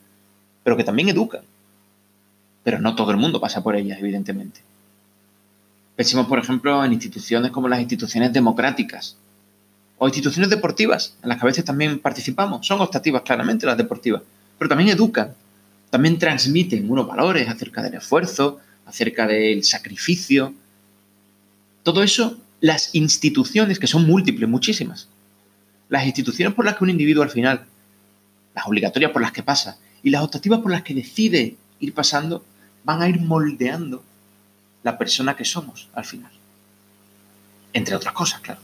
pero 0.62 0.76
que 0.76 0.84
también 0.84 1.08
educan. 1.08 1.42
Pero 2.64 2.80
no 2.80 2.94
todo 2.94 3.10
el 3.10 3.16
mundo 3.16 3.40
pasa 3.40 3.62
por 3.62 3.76
ellas, 3.76 3.98
evidentemente. 3.98 4.60
Pensemos, 5.96 6.26
por 6.26 6.38
ejemplo, 6.38 6.84
en 6.84 6.92
instituciones 6.92 7.50
como 7.50 7.68
las 7.68 7.80
instituciones 7.80 8.32
democráticas 8.32 9.16
o 9.98 10.06
instituciones 10.06 10.50
deportivas, 10.50 11.16
en 11.22 11.28
las 11.28 11.38
que 11.38 11.44
a 11.44 11.46
veces 11.46 11.64
también 11.64 11.98
participamos. 11.98 12.66
Son 12.66 12.80
optativas, 12.80 13.22
claramente, 13.22 13.66
las 13.66 13.76
deportivas, 13.76 14.22
pero 14.58 14.68
también 14.68 14.90
educan, 14.90 15.34
también 15.90 16.18
transmiten 16.18 16.90
unos 16.90 17.06
valores 17.06 17.48
acerca 17.48 17.82
del 17.82 17.94
esfuerzo, 17.94 18.58
acerca 18.86 19.26
del 19.26 19.62
sacrificio. 19.62 20.54
Todo 21.82 22.02
eso, 22.02 22.38
las 22.60 22.94
instituciones, 22.94 23.78
que 23.78 23.86
son 23.86 24.06
múltiples, 24.06 24.48
muchísimas, 24.48 25.08
las 25.88 26.06
instituciones 26.06 26.54
por 26.54 26.64
las 26.64 26.76
que 26.76 26.84
un 26.84 26.90
individuo 26.90 27.22
al 27.22 27.30
final, 27.30 27.66
las 28.54 28.66
obligatorias 28.66 29.12
por 29.12 29.22
las 29.22 29.32
que 29.32 29.42
pasa 29.42 29.76
y 30.02 30.10
las 30.10 30.22
optativas 30.22 30.60
por 30.60 30.70
las 30.70 30.82
que 30.82 30.94
decide 30.94 31.56
ir 31.80 31.92
pasando, 31.92 32.44
van 32.84 33.02
a 33.02 33.08
ir 33.08 33.20
moldeando 33.20 34.02
la 34.82 34.98
persona 34.98 35.36
que 35.36 35.44
somos 35.44 35.88
al 35.94 36.04
final. 36.04 36.32
Entre 37.72 37.94
otras 37.94 38.12
cosas, 38.12 38.40
claro. 38.40 38.60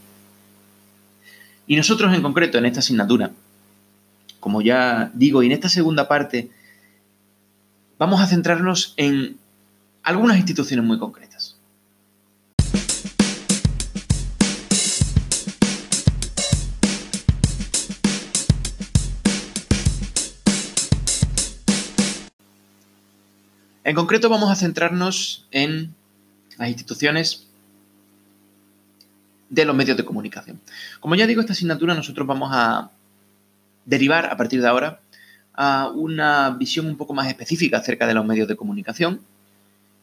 Y 1.66 1.76
nosotros 1.76 2.12
en 2.14 2.22
concreto 2.22 2.58
en 2.58 2.66
esta 2.66 2.80
asignatura, 2.80 3.30
como 4.40 4.62
ya 4.62 5.10
digo, 5.14 5.42
y 5.42 5.46
en 5.46 5.52
esta 5.52 5.68
segunda 5.68 6.08
parte, 6.08 6.50
vamos 7.98 8.20
a 8.20 8.26
centrarnos 8.26 8.94
en 8.96 9.36
algunas 10.02 10.38
instituciones 10.38 10.84
muy 10.84 10.98
concretas. 10.98 11.27
En 23.88 23.94
concreto 23.94 24.28
vamos 24.28 24.50
a 24.50 24.54
centrarnos 24.54 25.46
en 25.50 25.94
las 26.58 26.68
instituciones 26.68 27.46
de 29.48 29.64
los 29.64 29.74
medios 29.74 29.96
de 29.96 30.04
comunicación. 30.04 30.60
Como 31.00 31.14
ya 31.14 31.26
digo, 31.26 31.40
esta 31.40 31.54
asignatura 31.54 31.94
nosotros 31.94 32.26
vamos 32.26 32.50
a 32.52 32.90
derivar 33.86 34.26
a 34.26 34.36
partir 34.36 34.60
de 34.60 34.68
ahora 34.68 35.00
a 35.54 35.88
una 35.88 36.50
visión 36.50 36.84
un 36.84 36.98
poco 36.98 37.14
más 37.14 37.28
específica 37.28 37.78
acerca 37.78 38.06
de 38.06 38.12
los 38.12 38.26
medios 38.26 38.46
de 38.46 38.56
comunicación, 38.56 39.22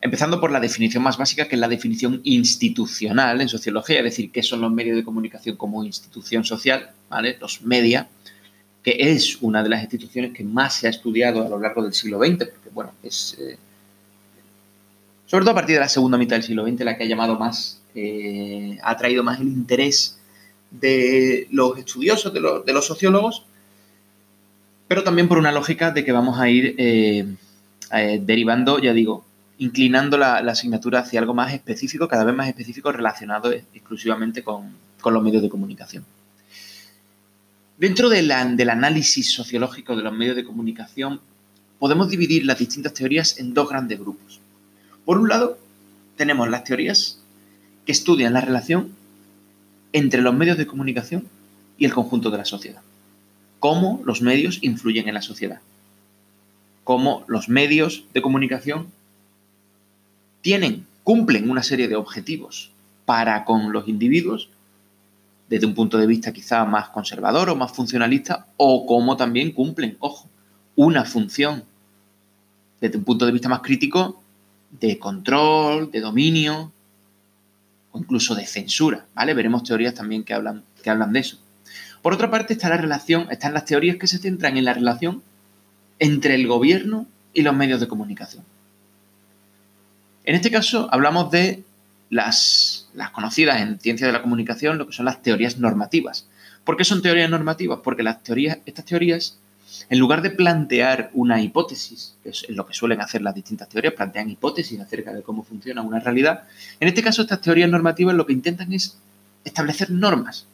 empezando 0.02 0.42
por 0.42 0.50
la 0.50 0.60
definición 0.60 1.04
más 1.04 1.18
básica, 1.18 1.48
que 1.48 1.54
es 1.54 1.62
la 1.62 1.68
definición 1.68 2.22
institucional 2.24 3.40
en 3.40 3.50
sociología, 3.50 4.00
es 4.00 4.06
decir, 4.06 4.32
qué 4.32 4.42
son 4.42 4.62
los 4.62 4.72
medios 4.72 4.98
de 4.98 5.04
comunicación 5.04 5.58
como 5.58 5.84
institución 5.84 6.44
social, 6.44 6.90
¿vale? 7.08 7.38
Los 7.40 7.62
media, 7.62 8.08
que 8.82 8.96
es 8.98 9.38
una 9.42 9.62
de 9.62 9.70
las 9.70 9.84
instituciones 9.84 10.34
que 10.34 10.44
más 10.44 10.74
se 10.74 10.88
ha 10.88 10.90
estudiado 10.90 11.46
a 11.46 11.50
lo 11.50 11.60
largo 11.60 11.84
del 11.84 11.94
siglo 11.94 12.18
XX, 12.18 12.48
porque, 12.48 12.70
bueno, 12.74 12.92
es... 13.04 13.38
Eh, 13.40 13.60
sobre 15.26 15.44
todo 15.44 15.52
a 15.52 15.56
partir 15.56 15.76
de 15.76 15.82
la 15.82 15.90
segunda 15.90 16.18
mitad 16.18 16.36
del 16.36 16.44
siglo 16.44 16.66
XX, 16.68 16.82
la 16.82 16.98
que 16.98 17.04
ha 17.04 17.08
llamado 17.08 17.38
más, 17.38 17.82
eh, 17.96 18.78
ha 18.84 18.96
traído 18.96 19.24
más 19.24 19.40
el 19.40 19.48
interés 19.48 20.20
de 20.70 21.48
los 21.52 21.78
estudiosos, 21.78 22.34
de 22.34 22.74
los, 22.74 22.86
sociólogos, 22.86 23.46
pero 24.88 25.04
también 25.04 25.28
por 25.28 25.38
una 25.38 25.52
lógica 25.52 25.92
de 25.92 26.06
que 26.06 26.12
vamos 26.12 26.40
a 26.40 26.50
ir 26.50 26.76
eh, 26.78 27.26
eh, 27.92 28.22
derivando, 28.22 28.80
ya 28.80 28.94
digo, 28.94 29.26
inclinando 29.58 30.18
la, 30.18 30.38
asignatura 30.38 31.00
hacia 31.00 31.20
algo 31.20 31.34
más 31.34 31.54
específico, 31.54 32.08
cada 32.08 32.24
vez 32.24 32.36
más 32.36 32.48
específico, 32.48 32.92
relacionado 32.92 33.52
exclusivamente 33.52 34.44
con, 34.44 34.86
los 35.06 35.24
medios 35.24 35.44
de 35.44 35.50
comunicación. 35.50 36.04
Dentro 37.78 38.10
del 38.10 38.32
análisis 38.32 39.32
sociológico 39.32 39.96
de 39.96 40.02
los 40.02 40.14
medios 40.14 40.36
de 40.36 40.44
comunicación, 40.44 41.22
podemos 41.78 42.10
dividir 42.10 42.44
las 42.44 42.58
distintas 42.58 42.94
teorías 42.94 43.38
en 43.38 43.54
dos 43.54 43.70
grandes 43.70 44.00
grupos. 44.00 44.42
Por 45.06 45.20
un 45.20 45.30
lado, 45.30 45.60
tenemos 46.18 46.50
las 46.50 46.64
teorías 46.64 47.20
que 47.86 47.92
estudian 47.92 48.34
la 48.34 48.42
relación 48.42 48.92
entre 49.94 50.22
los 50.22 50.34
medios 50.34 50.58
de 50.58 50.66
comunicación 50.66 51.28
y 51.78 51.86
el 51.86 51.94
conjunto 51.94 52.32
de 52.32 52.40
la 52.40 52.46
sociedad. 52.46 52.82
Cómo 53.60 54.02
los 54.04 54.22
medios 54.22 54.60
influyen 54.62 55.08
en 55.08 55.14
la 55.14 55.22
sociedad. 55.22 55.62
Cómo 56.84 57.24
los 57.28 57.50
medios 57.50 58.06
de 58.14 58.22
comunicación 58.22 58.88
tienen, 60.42 60.86
cumplen 61.04 61.50
una 61.50 61.64
serie 61.64 61.88
de 61.88 61.96
objetivos 61.96 62.72
para 63.06 63.46
con 63.46 63.72
los 63.72 63.88
individuos 63.88 64.50
desde 65.50 65.68
un 65.68 65.76
punto 65.76 66.00
de 66.00 66.08
vista 66.08 66.34
quizá 66.34 66.66
más 66.66 66.90
conservador 66.90 67.50
o 67.50 67.56
más 67.56 67.72
funcionalista, 67.72 68.48
o 68.58 68.88
cómo 68.88 69.16
también 69.16 69.52
cumplen, 69.52 69.96
ojo, 70.00 70.28
una 70.76 71.06
función 71.06 71.64
desde 72.82 72.98
un 72.98 73.04
punto 73.04 73.28
de 73.28 73.32
vista 73.32 73.50
más 73.50 73.62
crítico 73.62 74.24
de 74.80 75.00
control, 75.00 75.92
de 75.92 76.02
dominio 76.02 76.72
o 77.92 78.00
incluso 78.00 78.36
de 78.36 78.46
censura, 78.46 79.06
¿vale? 79.14 79.34
Veremos 79.34 79.64
teorías 79.64 79.94
también 79.94 80.24
que 80.24 80.34
hablan, 80.34 80.64
que 80.84 80.90
hablan 80.90 81.14
de 81.14 81.20
eso. 81.20 81.38
Por 82.02 82.14
otra 82.14 82.30
parte 82.30 82.54
está 82.54 82.70
la 82.70 82.78
relación, 82.78 83.28
están 83.32 83.54
las 83.54 83.66
teorías 83.66 83.98
que 83.98 84.08
se 84.08 84.18
centran 84.18 84.58
en 84.58 84.66
la 84.66 84.74
relación 84.74 85.24
entre 86.00 86.36
el 86.36 86.48
gobierno 86.48 87.08
y 87.34 87.42
los 87.42 87.56
medios 87.56 87.80
de 87.80 87.88
comunicación. 87.88 88.44
En 90.24 90.36
este 90.36 90.52
caso 90.52 90.90
hablamos 90.92 91.32
de 91.32 91.64
las, 92.10 92.90
las 92.94 93.12
conocidas 93.12 93.62
en 93.62 93.80
ciencia 93.80 94.08
de 94.08 94.14
la 94.14 94.22
comunicación, 94.22 94.78
lo 94.78 94.88
que 94.88 94.94
son 94.94 95.06
las 95.06 95.22
teorías 95.22 95.58
normativas. 95.58 96.28
¿Por 96.64 96.78
qué 96.78 96.84
son 96.84 97.02
teorías 97.02 97.30
normativas? 97.30 97.80
Porque 97.84 98.04
las 98.04 98.24
teorías, 98.24 98.58
estas 98.66 98.86
teorías 98.86 99.40
en 99.90 100.00
lugar 100.00 100.22
de 100.22 100.32
plantear 100.32 101.10
una 101.14 101.42
hipótesis, 101.42 102.16
que 102.24 102.30
es 102.30 102.46
lo 102.50 102.66
que 102.66 102.74
suelen 102.74 103.02
hacer 103.02 103.22
las 103.22 103.36
distintas 103.36 103.70
teorías, 103.70 103.94
plantean 103.94 104.30
hipótesis 104.30 104.80
acerca 104.80 105.14
de 105.14 105.22
cómo 105.22 105.44
funciona 105.44 105.82
una 105.82 106.00
realidad, 106.00 106.44
en 106.80 106.88
este 106.88 107.04
caso 107.04 107.22
estas 107.22 107.42
teorías 107.42 107.70
normativas 107.70 108.16
lo 108.16 108.26
que 108.26 108.34
intentan 108.34 108.74
es 108.74 108.98
establecer 109.44 109.92
normas. 109.92 110.46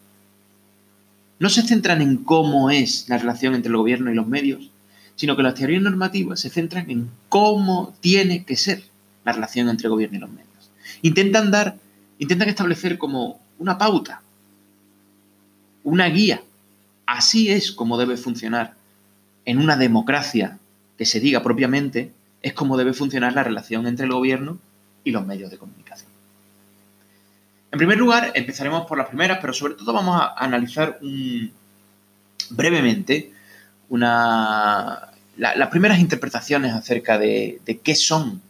No 1.40 1.50
se 1.50 1.63
centran 1.63 2.01
en 2.01 2.18
cómo 2.18 2.70
es 2.70 3.10
la 3.10 3.18
relación 3.18 3.56
entre 3.56 3.70
el 3.70 3.78
gobierno 3.78 4.12
y 4.12 4.16
los 4.16 4.28
medios, 4.28 4.70
sino 5.16 5.36
que 5.36 5.44
las 5.44 5.56
teorías 5.56 5.82
normativas 5.82 6.40
se 6.40 6.50
centran 6.50 6.90
en 6.90 7.10
cómo 7.30 7.96
tiene 8.00 8.44
que 8.44 8.56
ser 8.56 8.84
la 9.24 9.32
relación 9.32 9.70
entre 9.70 9.88
el 9.88 9.92
gobierno 9.92 10.18
y 10.18 10.22
los 10.22 10.30
medios. 10.30 10.70
Intentan 11.01 11.51
dar, 11.51 11.78
intentan 12.20 12.50
establecer 12.50 12.98
como 12.98 13.40
una 13.58 13.78
pauta, 13.78 14.22
una 15.84 16.08
guía. 16.08 16.42
Así 17.06 17.50
es 17.50 17.72
como 17.72 17.98
debe 17.98 18.18
funcionar 18.18 18.75
en 19.45 19.57
una 19.60 19.77
democracia 19.77 20.57
que 20.98 21.05
se 21.05 21.19
diga 21.19 21.43
propiamente, 21.43 22.12
es 22.41 22.53
como 22.53 22.77
debe 22.77 22.93
funcionar 22.93 23.33
la 23.33 23.43
relación 23.43 23.88
entre 23.88 24.05
el 24.05 24.12
gobierno 24.12 24.60
y 25.03 25.12
los 25.12 25.25
medios 25.25 25.51
de 25.51 25.57
comunicación. 25.57 26.12
En 27.71 27.77
primer 27.77 27.98
lugar, 27.98 28.31
empezaremos 28.36 28.86
por 28.86 28.98
las 28.98 29.07
primeras, 29.07 29.39
pero 29.39 29.53
sobre 29.53 29.75
todo 29.75 29.93
vamos 29.93 30.21
a 30.21 30.33
analizar 30.38 31.00
brevemente 32.50 33.31
las 33.89 35.69
primeras 35.69 36.00
interpretaciones 36.00 36.74
acerca 36.74 37.17
de, 37.17 37.62
qué 37.83 37.95
son 37.95 38.41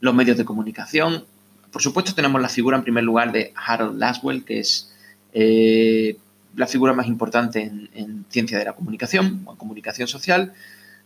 los 0.00 0.14
medios 0.14 0.38
de 0.38 0.44
comunicación. 0.44 1.24
Por 1.70 1.82
supuesto, 1.82 2.14
tenemos 2.14 2.40
la 2.40 2.48
figura 2.48 2.76
en 2.76 2.84
primer 2.84 3.04
lugar 3.04 3.32
de 3.32 3.52
Harold 3.54 3.98
Laswell, 3.98 4.44
que 4.44 4.60
es 4.60 4.92
eh, 5.34 6.16
la 6.56 6.66
figura 6.66 6.92
más 6.92 7.06
importante 7.06 7.62
en, 7.62 8.24
ciencia 8.28 8.58
de 8.58 8.64
la 8.64 8.72
comunicación 8.72 9.42
o 9.44 9.52
en 9.52 9.56
comunicación 9.56 10.08
social. 10.08 10.52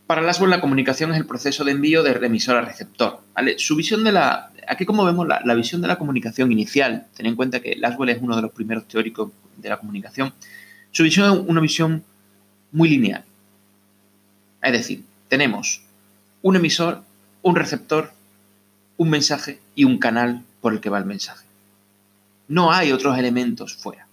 Para 0.07 0.23
Laswell 0.23 0.50
la 0.50 0.61
comunicación 0.61 1.12
es 1.12 1.19
el 1.19 1.26
proceso 1.26 1.64
de 1.64 1.73
envío 1.73 2.02
de 2.02 2.12
emisor 2.25 2.57
a 2.57 2.62
receptor. 2.62 3.21
Su 3.59 3.76
visión 3.76 4.05
de 4.05 4.12
la... 4.12 4.50
Aquí 4.67 4.85
como 4.85 5.05
vemos 5.05 5.26
la, 5.26 5.55
visión 5.55 5.81
de 5.81 5.88
la 5.88 5.97
comunicación 5.97 6.52
inicial, 6.52 7.07
ten 7.17 7.26
en 7.26 7.37
cuenta 7.37 7.61
que 7.61 7.76
Laswell 7.76 8.11
es 8.11 8.19
uno 8.21 8.37
de 8.37 8.43
los 8.43 8.52
primeros 8.52 8.87
teóricos 8.87 9.31
de 9.57 9.69
la 9.69 9.78
comunicación, 9.78 10.33
su 10.90 11.02
visión 11.02 11.33
es 11.33 11.45
una 11.47 11.61
visión 11.61 12.05
muy 12.73 12.88
lineal. 12.88 13.25
Es 14.62 14.73
decir, 14.73 15.05
tenemos 15.28 15.83
un 16.43 16.57
emisor, 16.57 17.02
un 17.43 17.57
receptor, 17.57 18.12
un 18.97 19.11
mensaje 19.11 19.61
y 19.75 19.85
un 19.85 19.99
canal 19.99 20.45
por 20.61 20.73
el 20.73 20.81
que 20.81 20.90
va 20.90 20.99
el 20.99 21.05
mensaje. 21.05 21.47
No 22.49 22.73
hay 22.73 22.93
otros 22.93 23.19
elementos 23.19 23.75
fuera. 23.75 24.08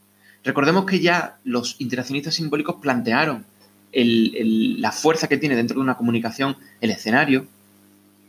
Recordemos 0.45 0.85
que 0.85 0.99
ya 0.99 1.39
los 1.43 1.75
interaccionistas 1.79 2.35
simbólicos 2.35 2.75
plantearon 2.75 3.45
la 3.91 4.91
fuerza 4.91 5.27
que 5.27 5.37
tiene 5.37 5.55
dentro 5.55 5.75
de 5.75 5.81
una 5.81 5.97
comunicación 5.97 6.55
el 6.81 6.91
escenario, 6.91 7.47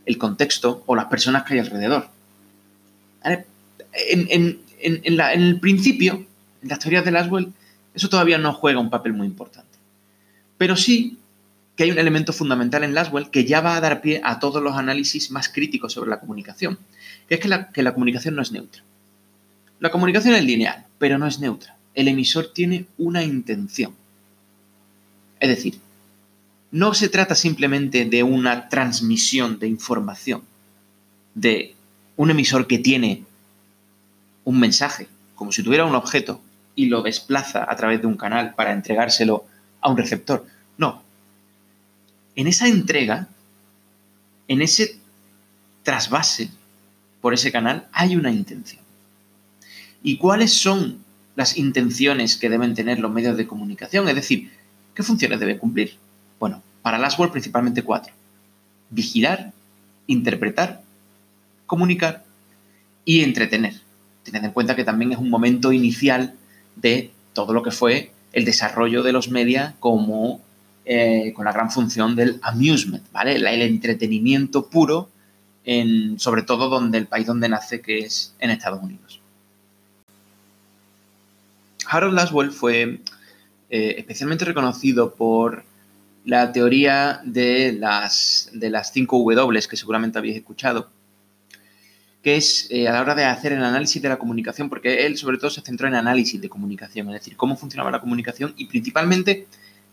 el 0.06 0.16
contexto 0.16 0.82
o 0.86 0.96
las 0.96 1.06
personas 1.06 1.44
que 1.44 1.54
hay 1.54 1.60
alrededor. 1.60 2.08
En, 3.22 4.60
el 4.80 5.60
principio, 5.60 6.24
en 6.62 6.68
las 6.68 6.78
teorías 6.78 7.04
de 7.04 7.10
Laswell, 7.10 7.52
eso 7.94 8.08
todavía 8.08 8.38
no 8.38 8.54
juega 8.54 8.80
un 8.80 8.90
papel 8.90 9.12
muy 9.12 9.26
importante. 9.26 9.76
Pero 10.56 10.74
sí 10.76 11.18
que 11.76 11.82
hay 11.82 11.90
un 11.90 11.98
elemento 11.98 12.32
fundamental 12.32 12.82
en 12.82 12.94
Laswell 12.94 13.28
que 13.28 13.44
ya 13.44 13.60
va 13.60 13.76
a 13.76 13.80
dar 13.80 14.00
pie 14.00 14.22
a 14.24 14.38
todos 14.38 14.62
los 14.62 14.74
análisis 14.76 15.30
más 15.30 15.50
críticos 15.50 15.92
sobre 15.92 16.08
la 16.08 16.20
comunicación, 16.20 16.78
que 17.28 17.34
es 17.34 17.44
la, 17.44 17.68
que 17.68 17.82
la 17.82 17.92
comunicación 17.92 18.36
no 18.36 18.40
es 18.40 18.52
neutra. 18.52 18.82
La 19.80 19.90
comunicación 19.90 20.34
es 20.34 20.44
lineal, 20.44 20.86
pero 20.98 21.18
no 21.18 21.26
es 21.26 21.40
neutra. 21.40 21.75
El 21.96 22.06
emisor 22.08 22.52
tiene 22.52 22.86
una 22.98 23.24
intención. 23.24 23.92
Es 25.40 25.48
decir, 25.48 25.80
no 26.70 26.94
se 26.94 27.08
trata 27.08 27.34
simplemente 27.34 28.04
de 28.04 28.22
una 28.22 28.68
transmisión 28.68 29.58
de 29.58 29.66
información, 29.66 30.42
de 31.34 31.74
un 32.16 32.30
emisor 32.30 32.66
que 32.66 32.78
tiene 32.78 33.24
un 34.44 34.60
mensaje, 34.60 35.08
como 35.34 35.52
si 35.52 35.62
tuviera 35.62 35.86
un 35.86 35.94
objeto 35.94 36.40
y 36.74 36.86
lo 36.86 37.02
desplaza 37.02 37.66
a 37.66 37.74
través 37.76 38.02
de 38.02 38.06
un 38.06 38.16
canal 38.18 38.54
para 38.54 38.72
entregárselo 38.72 39.46
a 39.80 39.90
un 39.90 39.96
receptor. 39.96 40.46
No. 40.76 41.02
En 42.34 42.46
esa 42.46 42.68
entrega, 42.68 43.28
en 44.48 44.60
ese 44.60 44.98
trasvase 45.82 46.50
por 47.22 47.32
ese 47.32 47.50
canal, 47.50 47.88
hay 47.92 48.16
una 48.16 48.30
intención. 48.30 48.82
¿Y 50.02 50.18
cuáles 50.18 50.52
son 50.52 51.05
las 51.36 51.56
intenciones 51.56 52.36
que 52.36 52.50
deben 52.50 52.74
tener 52.74 52.98
los 52.98 53.12
medios 53.12 53.36
de 53.36 53.46
comunicación? 53.46 54.08
Es 54.08 54.14
decir, 54.14 54.50
¿qué 54.94 55.02
funciones 55.02 55.38
deben 55.38 55.58
cumplir? 55.58 55.94
Bueno, 56.40 56.62
para 56.82 56.98
Laswell 56.98 57.30
principalmente 57.30 57.82
cuatro. 57.82 58.12
Vigilar, 58.90 59.52
interpretar, 60.06 60.82
comunicar 61.66 62.24
y 63.04 63.22
entretener. 63.22 63.74
Tened 64.24 64.44
en 64.44 64.50
cuenta 64.50 64.74
que 64.74 64.84
también 64.84 65.12
es 65.12 65.18
un 65.18 65.30
momento 65.30 65.72
inicial 65.72 66.34
de 66.74 67.12
todo 67.32 67.52
lo 67.52 67.62
que 67.62 67.70
fue 67.70 68.10
el 68.32 68.44
desarrollo 68.44 69.02
de 69.02 69.12
los 69.12 69.30
medios 69.30 69.70
como 69.78 70.40
eh, 70.84 71.32
con 71.34 71.44
la 71.44 71.52
gran 71.52 71.70
función 71.70 72.14
del 72.14 72.38
amusement, 72.42 73.04
¿vale? 73.12 73.36
El, 73.36 73.62
entretenimiento 73.62 74.68
puro, 74.68 75.08
en, 75.64 76.18
sobre 76.20 76.42
todo 76.42 76.68
donde 76.68 76.98
el 76.98 77.06
país 77.06 77.26
donde 77.26 77.48
nace, 77.48 77.80
que 77.80 77.98
es 77.98 78.34
en 78.38 78.50
Estados 78.50 78.82
Unidos. 78.82 79.20
Harold 81.88 82.14
Laswell 82.14 82.50
fue 82.50 83.00
eh, 83.70 83.94
especialmente 83.98 84.44
reconocido 84.44 85.14
por 85.14 85.64
la 86.24 86.52
teoría 86.52 87.20
de 87.24 87.72
las, 87.72 88.50
de 88.52 88.70
las 88.70 88.92
5 88.92 89.32
W 89.34 89.68
que 89.68 89.76
seguramente 89.76 90.18
habéis 90.18 90.36
escuchado, 90.36 90.90
que 92.22 92.36
es 92.36 92.66
eh, 92.70 92.88
a 92.88 92.92
la 92.92 93.00
hora 93.00 93.14
de 93.14 93.24
hacer 93.24 93.52
el 93.52 93.62
análisis 93.62 94.02
de 94.02 94.08
la 94.08 94.18
comunicación, 94.18 94.68
porque 94.68 95.06
él 95.06 95.16
sobre 95.16 95.38
todo 95.38 95.50
se 95.50 95.60
centró 95.60 95.86
en 95.86 95.94
análisis 95.94 96.40
de 96.40 96.48
comunicación, 96.48 97.08
es 97.08 97.14
decir, 97.14 97.36
cómo 97.36 97.56
funcionaba 97.56 97.92
la 97.92 98.00
comunicación 98.00 98.54
y 98.56 98.66
principalmente, 98.66 99.46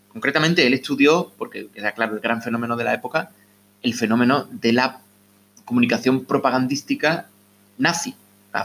concretamente, 0.08 0.66
él 0.66 0.74
estudió, 0.74 1.32
porque 1.38 1.68
era 1.74 1.92
claro 1.92 2.14
el 2.14 2.20
gran 2.20 2.42
fenómeno 2.42 2.76
de 2.76 2.84
la 2.84 2.94
época, 2.94 3.30
el 3.82 3.94
fenómeno 3.94 4.48
de 4.50 4.72
la 4.72 5.00
comunicación 5.64 6.24
propagandística 6.24 7.28
nazi. 7.78 8.14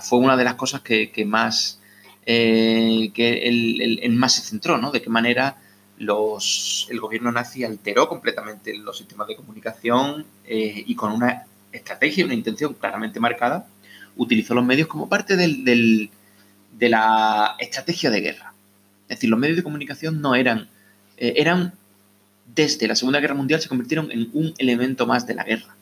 fue 0.01 0.19
una 0.19 0.37
de 0.37 0.43
las 0.43 0.55
cosas 0.55 0.81
que, 0.81 1.25
más, 1.25 1.78
eh, 2.25 3.11
que 3.13 3.47
él, 3.47 4.11
más 4.13 4.35
se 4.35 4.41
centró, 4.41 4.77
¿no? 4.77 4.91
De 4.91 5.01
qué 5.01 5.09
manera 5.09 5.57
los, 5.97 6.87
el 6.89 6.99
gobierno 6.99 7.31
nazi 7.31 7.63
alteró 7.63 8.07
completamente 8.07 8.77
los 8.77 8.97
sistemas 8.97 9.27
de 9.27 9.35
comunicación 9.35 10.25
eh, 10.45 10.83
y 10.85 10.95
con 10.95 11.11
una 11.11 11.45
estrategia, 11.71 12.25
una 12.25 12.33
intención 12.33 12.73
claramente 12.73 13.19
marcada, 13.19 13.67
utilizó 14.15 14.53
los 14.53 14.65
medios 14.65 14.87
como 14.87 15.09
parte 15.09 15.35
de 15.35 16.09
la 16.89 17.55
estrategia 17.59 18.09
de 18.09 18.21
guerra. 18.21 18.53
Es 19.09 19.17
decir, 19.17 19.29
los 19.29 19.39
medios 19.39 19.57
de 19.57 19.63
comunicación 19.63 20.21
no 20.21 20.35
eran, 20.35 20.69
eh, 21.17 21.33
eran, 21.37 21.73
desde 22.45 22.87
la 22.87 22.95
Segunda 22.95 23.19
Guerra 23.19 23.33
Mundial 23.33 23.59
se 23.59 23.67
convirtieron 23.67 24.11
en 24.11 24.29
un 24.33 24.53
elemento 24.59 25.07
más 25.07 25.25
de 25.25 25.33
la 25.33 25.43
guerra, 25.43 25.75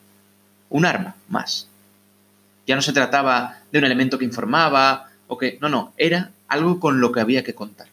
un 0.70 0.86
arma 0.86 1.16
más. 1.28 1.68
Ya 2.66 2.76
no 2.76 2.82
se 2.82 2.94
trataba 2.94 3.60
de 3.72 3.80
un 3.80 3.86
elemento 3.86 4.18
que 4.18 4.26
informaba 4.26 5.10
o 5.28 5.38
que, 5.38 5.58
no, 5.62 5.70
no, 5.70 5.94
era 5.98 6.32
algo 6.48 6.80
con 6.80 7.00
lo 7.02 7.12
que 7.12 7.20
había 7.20 7.44
que 7.44 7.54
contar, 7.54 7.88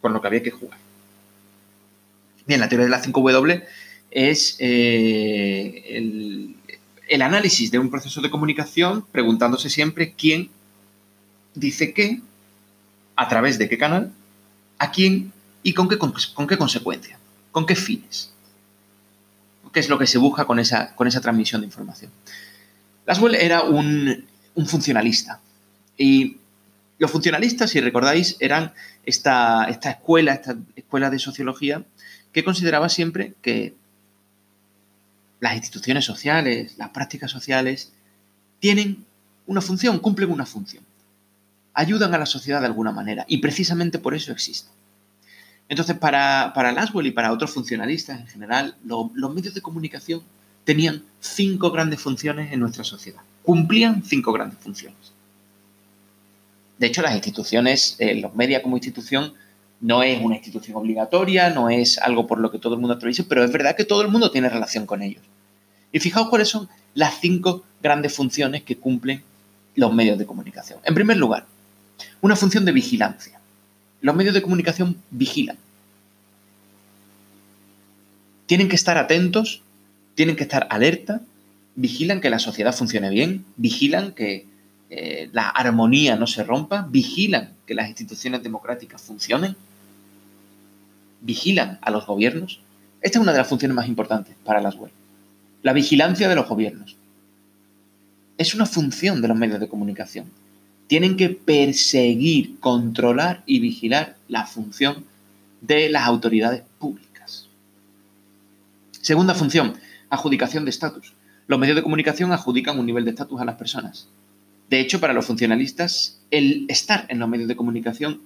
con 0.00 0.12
lo 0.12 0.20
que 0.20 0.26
había 0.26 0.42
que 0.42 0.50
jugar. 0.50 0.78
Bien, 2.46 2.60
la 2.60 2.68
teoría 2.68 2.86
de 2.86 2.90
la 2.90 3.02
5W 3.02 3.64
es 4.10 4.56
eh, 4.58 6.56
el, 7.08 7.22
análisis 7.22 7.70
de 7.70 7.78
un 7.78 7.90
proceso 7.90 8.20
de 8.20 8.30
comunicación 8.30 9.04
preguntándose 9.12 9.70
siempre 9.70 10.14
quién 10.16 10.50
dice 11.54 11.92
qué, 11.92 12.20
a 13.16 13.28
través 13.28 13.58
de 13.58 13.68
qué 13.68 13.78
canal, 13.78 14.12
a 14.78 14.90
quién 14.90 15.32
y 15.62 15.74
con 15.74 15.88
qué, 15.88 15.98
con, 15.98 16.12
qué 16.46 16.56
consecuencia, 16.56 17.18
con 17.52 17.66
qué 17.66 17.76
fines. 17.76 18.32
¿Qué 19.72 19.78
es 19.78 19.88
lo 19.88 19.98
que 19.98 20.06
se 20.06 20.18
busca 20.18 20.46
con 20.46 20.58
esa, 20.58 20.96
con 20.96 21.06
esa 21.06 21.20
transmisión 21.20 21.60
de 21.60 21.66
información? 21.66 22.10
Laswell 23.06 23.36
era 23.36 23.62
un, 23.62 24.24
funcionalista 24.66 25.40
y 25.96 26.38
los 27.00 27.10
funcionalistas, 27.10 27.70
si 27.70 27.80
recordáis, 27.80 28.36
eran 28.40 28.74
esta, 29.06 29.64
esta 29.64 29.90
escuela, 29.90 30.34
esta 30.34 30.54
escuela 30.76 31.08
de 31.08 31.18
sociología 31.18 31.82
que 32.30 32.44
consideraba 32.44 32.90
siempre 32.90 33.32
que 33.40 33.74
las 35.40 35.56
instituciones 35.56 36.04
sociales, 36.04 36.76
las 36.76 36.90
prácticas 36.90 37.30
sociales, 37.30 37.90
tienen 38.58 39.06
una 39.46 39.62
función, 39.62 39.98
cumplen 39.98 40.30
una 40.30 40.44
función. 40.44 40.84
Ayudan 41.72 42.12
a 42.12 42.18
la 42.18 42.26
sociedad 42.26 42.60
de 42.60 42.66
alguna 42.66 42.92
manera 42.92 43.24
y 43.26 43.38
precisamente 43.38 43.98
por 43.98 44.14
eso 44.14 44.30
existen. 44.30 44.70
Entonces, 45.70 45.96
para, 45.96 46.52
para 46.54 46.70
Laswell 46.70 47.06
y 47.06 47.12
para 47.12 47.32
otros 47.32 47.50
funcionalistas 47.52 48.20
en 48.20 48.26
general, 48.26 48.76
los 48.84 49.34
medios 49.34 49.54
de 49.54 49.62
comunicación 49.62 50.22
tenían 50.64 51.02
cinco 51.18 51.70
grandes 51.70 52.02
funciones 52.02 52.52
en 52.52 52.60
nuestra 52.60 52.84
sociedad. 52.84 53.22
Cumplían 53.42 54.04
cinco 54.04 54.34
grandes 54.34 54.58
funciones. 54.58 55.14
De 56.80 56.86
hecho, 56.86 57.02
las 57.02 57.14
instituciones, 57.14 57.96
eh, 57.98 58.14
los 58.14 58.34
medios 58.34 58.62
como 58.62 58.78
institución, 58.78 59.34
no 59.82 60.02
es 60.02 60.18
una 60.18 60.36
institución 60.36 60.78
obligatoria, 60.78 61.50
no 61.50 61.68
es 61.68 61.98
algo 61.98 62.26
por 62.26 62.40
lo 62.40 62.50
que 62.50 62.58
todo 62.58 62.72
el 62.72 62.80
mundo 62.80 62.94
atraviesa, 62.94 63.26
pero 63.28 63.44
es 63.44 63.52
verdad 63.52 63.76
que 63.76 63.84
todo 63.84 64.00
el 64.00 64.08
mundo 64.08 64.30
tiene 64.30 64.48
relación 64.48 64.86
con 64.86 65.02
ellos. 65.02 65.22
Y 65.92 65.98
fijaos 65.98 66.30
cuáles 66.30 66.48
son 66.48 66.70
las 66.94 67.20
cinco 67.20 67.64
grandes 67.82 68.14
funciones 68.14 68.62
que 68.62 68.78
cumplen 68.78 69.22
los 69.74 69.92
medios 69.92 70.18
de 70.18 70.24
comunicación. 70.24 70.78
En 70.84 70.94
primer 70.94 71.18
lugar, 71.18 71.44
una 72.22 72.34
función 72.34 72.64
de 72.64 72.72
vigilancia. 72.72 73.40
Los 74.00 74.16
medios 74.16 74.32
de 74.32 74.40
comunicación 74.40 74.96
vigilan. 75.10 75.58
Tienen 78.46 78.70
que 78.70 78.76
estar 78.76 78.96
atentos, 78.96 79.60
tienen 80.14 80.34
que 80.34 80.44
estar 80.44 80.66
alerta, 80.70 81.20
vigilan 81.74 82.22
que 82.22 82.30
la 82.30 82.38
sociedad 82.38 82.74
funcione 82.74 83.10
bien, 83.10 83.44
vigilan 83.58 84.12
que 84.12 84.46
eh, 84.90 85.30
la 85.32 85.48
armonía 85.48 86.16
no 86.16 86.26
se 86.26 86.42
rompa, 86.42 86.84
vigilan 86.90 87.54
que 87.64 87.74
las 87.74 87.88
instituciones 87.88 88.42
democráticas 88.42 89.00
funcionen, 89.00 89.54
vigilan 91.20 91.78
a 91.80 91.92
los 91.92 92.06
gobiernos. 92.06 92.60
Esta 93.00 93.18
es 93.18 93.22
una 93.22 93.32
de 93.32 93.38
las 93.38 93.48
funciones 93.48 93.76
más 93.76 93.86
importantes 93.86 94.34
para 94.44 94.60
las 94.60 94.74
web. 94.74 94.90
La 95.62 95.72
vigilancia 95.72 96.28
de 96.28 96.34
los 96.34 96.48
gobiernos. 96.48 96.96
Es 98.36 98.54
una 98.54 98.66
función 98.66 99.22
de 99.22 99.28
los 99.28 99.36
medios 99.36 99.60
de 99.60 99.68
comunicación. 99.68 100.26
Tienen 100.88 101.16
que 101.16 101.28
perseguir, 101.28 102.58
controlar 102.58 103.44
y 103.46 103.60
vigilar 103.60 104.16
la 104.26 104.44
función 104.46 105.04
de 105.60 105.88
las 105.88 106.02
autoridades 106.04 106.62
públicas. 106.80 107.48
Segunda 108.90 109.34
función, 109.34 109.74
adjudicación 110.08 110.64
de 110.64 110.70
estatus. 110.70 111.12
Los 111.46 111.60
medios 111.60 111.76
de 111.76 111.82
comunicación 111.82 112.32
adjudican 112.32 112.78
un 112.78 112.86
nivel 112.86 113.04
de 113.04 113.10
estatus 113.10 113.40
a 113.40 113.44
las 113.44 113.54
personas. 113.54 114.08
De 114.70 114.78
hecho, 114.78 115.00
para 115.00 115.12
los 115.12 115.26
funcionalistas, 115.26 116.20
el 116.30 116.64
estar 116.68 117.04
en 117.08 117.18
los 117.18 117.28
medios 117.28 117.48
de 117.48 117.56
comunicación 117.56 118.20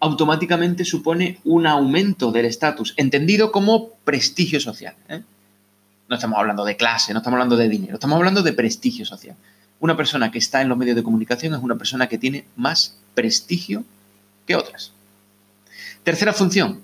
automáticamente 0.00 0.84
supone 0.84 1.38
un 1.44 1.66
aumento 1.66 2.32
del 2.32 2.44
estatus, 2.44 2.92
entendido 2.96 3.52
como 3.52 3.90
prestigio 4.04 4.58
social. 4.58 4.94
¿eh? 5.08 5.22
No 6.08 6.16
estamos 6.16 6.38
hablando 6.38 6.64
de 6.64 6.76
clase, 6.76 7.12
no 7.12 7.20
estamos 7.20 7.36
hablando 7.36 7.56
de 7.56 7.68
dinero, 7.68 7.94
estamos 7.94 8.16
hablando 8.16 8.42
de 8.42 8.52
prestigio 8.52 9.06
social. 9.06 9.36
Una 9.78 9.96
persona 9.96 10.32
que 10.32 10.38
está 10.38 10.60
en 10.60 10.68
los 10.68 10.76
medios 10.76 10.96
de 10.96 11.04
comunicación 11.04 11.54
es 11.54 11.62
una 11.62 11.76
persona 11.76 12.08
que 12.08 12.18
tiene 12.18 12.46
más 12.56 12.98
prestigio 13.14 13.84
que 14.44 14.56
otras. 14.56 14.92
Tercera 16.02 16.32
función, 16.32 16.80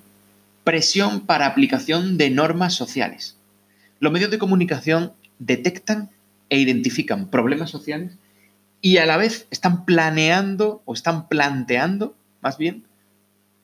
presión 0.62 1.20
para 1.20 1.46
aplicación 1.46 2.18
de 2.18 2.30
normas 2.30 2.74
sociales. 2.74 3.36
Los 3.98 4.12
medios 4.12 4.30
de 4.30 4.38
comunicación 4.38 5.12
detectan 5.40 6.10
e 6.50 6.58
identifican 6.58 7.26
problemas 7.26 7.70
sociales 7.70 8.12
y 8.82 8.98
a 8.98 9.06
la 9.06 9.16
vez 9.16 9.46
están 9.50 9.86
planeando 9.86 10.82
o 10.84 10.92
están 10.92 11.28
planteando, 11.28 12.14
más 12.42 12.58
bien, 12.58 12.84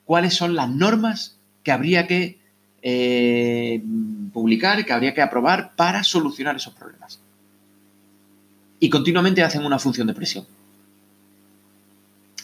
cuáles 0.04 0.34
son 0.34 0.54
las 0.54 0.70
normas 0.70 1.36
que 1.64 1.72
habría 1.72 2.06
que 2.06 2.38
eh, 2.80 3.82
publicar, 4.32 4.86
que 4.86 4.92
habría 4.92 5.12
que 5.12 5.20
aprobar 5.20 5.72
para 5.76 6.04
solucionar 6.04 6.56
esos 6.56 6.72
problemas. 6.72 7.18
Y 8.80 8.88
continuamente 8.88 9.42
hacen 9.42 9.66
una 9.66 9.80
función 9.80 10.06
de 10.06 10.14
presión. 10.14 10.46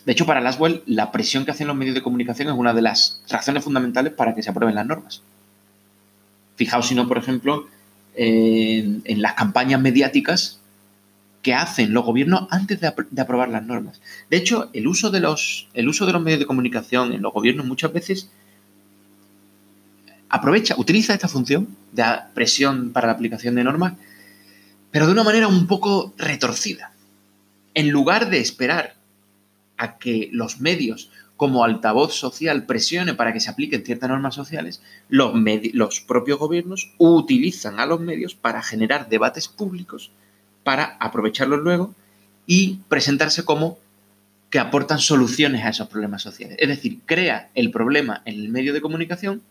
De 0.04 0.12
hecho, 0.12 0.26
para 0.26 0.40
Laswell, 0.40 0.82
la 0.86 1.12
presión 1.12 1.44
que 1.44 1.52
hacen 1.52 1.68
los 1.68 1.76
medios 1.76 1.94
de 1.94 2.02
comunicación 2.02 2.48
es 2.48 2.54
una 2.54 2.74
de 2.74 2.82
las 2.82 3.22
razones 3.28 3.62
fundamentales 3.64 4.12
para 4.12 4.34
que 4.34 4.42
se 4.42 4.50
aprueben 4.50 4.74
las 4.74 4.84
normas. 4.84 5.22
Fijaos 6.56 6.88
si 6.88 6.96
no, 6.96 7.06
por 7.08 7.18
ejemplo, 7.18 7.68
en, 8.14 9.22
las 9.22 9.34
campañas 9.34 9.80
mediáticas 9.80 10.60
que 11.44 11.54
hacen 11.54 11.92
los 11.92 12.04
gobiernos 12.04 12.48
antes 12.50 12.80
de, 12.80 12.88
aprobar 12.88 13.50
las 13.50 13.64
normas. 13.64 14.00
De 14.30 14.38
hecho, 14.38 14.70
el 14.72 14.88
uso, 14.88 15.10
de 15.10 15.20
los, 15.20 15.68
el 15.74 15.88
uso 15.88 16.06
de 16.06 16.12
los 16.14 16.22
medios 16.22 16.40
de 16.40 16.46
comunicación 16.46 17.12
en 17.12 17.22
los 17.22 17.32
gobiernos 17.32 17.66
muchas 17.66 17.92
veces 17.92 18.30
aprovecha, 20.30 20.74
utiliza 20.78 21.12
esta 21.12 21.28
función 21.28 21.68
de 21.92 22.02
presión 22.32 22.92
para 22.92 23.06
la 23.06 23.12
aplicación 23.12 23.54
de 23.54 23.62
normas, 23.62 23.92
pero 24.90 25.06
de 25.06 25.12
una 25.12 25.22
manera 25.22 25.46
un 25.46 25.66
poco 25.66 26.14
retorcida. 26.16 26.92
En 27.74 27.90
lugar 27.90 28.30
de 28.30 28.40
esperar 28.40 28.94
a 29.76 29.98
que 29.98 30.30
los 30.32 30.60
medios 30.60 31.10
como 31.36 31.62
altavoz 31.62 32.14
social 32.14 32.64
presione 32.64 33.12
para 33.12 33.34
que 33.34 33.40
se 33.40 33.50
apliquen 33.50 33.84
ciertas 33.84 34.08
normas 34.08 34.34
sociales, 34.34 34.80
los, 35.10 35.34
los 35.74 36.00
propios 36.00 36.38
gobiernos 36.38 36.94
utilizan 36.96 37.80
a 37.80 37.86
los 37.86 38.00
medios 38.00 38.34
para 38.34 38.62
generar 38.62 39.10
debates 39.10 39.48
públicos, 39.48 40.10
para 40.64 40.96
aprovecharlos 40.98 41.60
luego 41.60 41.94
y 42.46 42.80
presentarse 42.88 43.44
como 43.44 43.78
que 44.50 44.58
aportan 44.58 44.98
soluciones 44.98 45.64
a 45.64 45.70
esos 45.70 45.88
problemas 45.88 46.22
sociales. 46.22 46.56
Es 46.60 46.68
decir, 46.68 47.00
crea 47.06 47.50
el 47.54 47.70
problema 47.70 48.22
en 48.24 48.34
el 48.34 48.48
medio 48.48 48.72
de 48.72 48.80
comunicación 48.80 49.42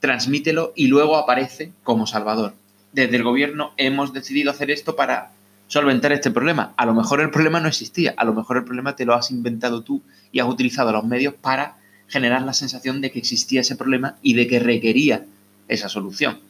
transmítelo 0.00 0.72
y 0.74 0.88
luego 0.88 1.16
aparece 1.16 1.72
como 1.84 2.06
salvador. 2.06 2.54
Desde 2.92 3.16
el 3.16 3.22
gobierno 3.22 3.72
hemos 3.76 4.12
decidido 4.12 4.50
hacer 4.50 4.70
esto 4.70 4.96
para 4.96 5.30
solventar 5.68 6.10
este 6.12 6.32
problema. 6.32 6.74
A 6.76 6.86
lo 6.86 6.94
mejor 6.94 7.20
el 7.20 7.30
problema 7.30 7.60
no 7.60 7.68
existía, 7.68 8.14
a 8.16 8.24
lo 8.24 8.34
mejor 8.34 8.56
el 8.56 8.64
problema 8.64 8.96
te 8.96 9.04
lo 9.04 9.14
has 9.14 9.30
inventado 9.30 9.82
tú 9.82 10.02
y 10.32 10.40
has 10.40 10.48
utilizado 10.48 10.90
los 10.90 11.04
medios 11.04 11.34
para 11.34 11.76
generar 12.08 12.42
la 12.42 12.54
sensación 12.54 13.00
de 13.00 13.12
que 13.12 13.20
existía 13.20 13.60
ese 13.60 13.76
problema 13.76 14.16
y 14.20 14.34
de 14.34 14.48
que 14.48 14.58
requería 14.58 15.26
esa 15.68 15.88
solución. 15.88 16.40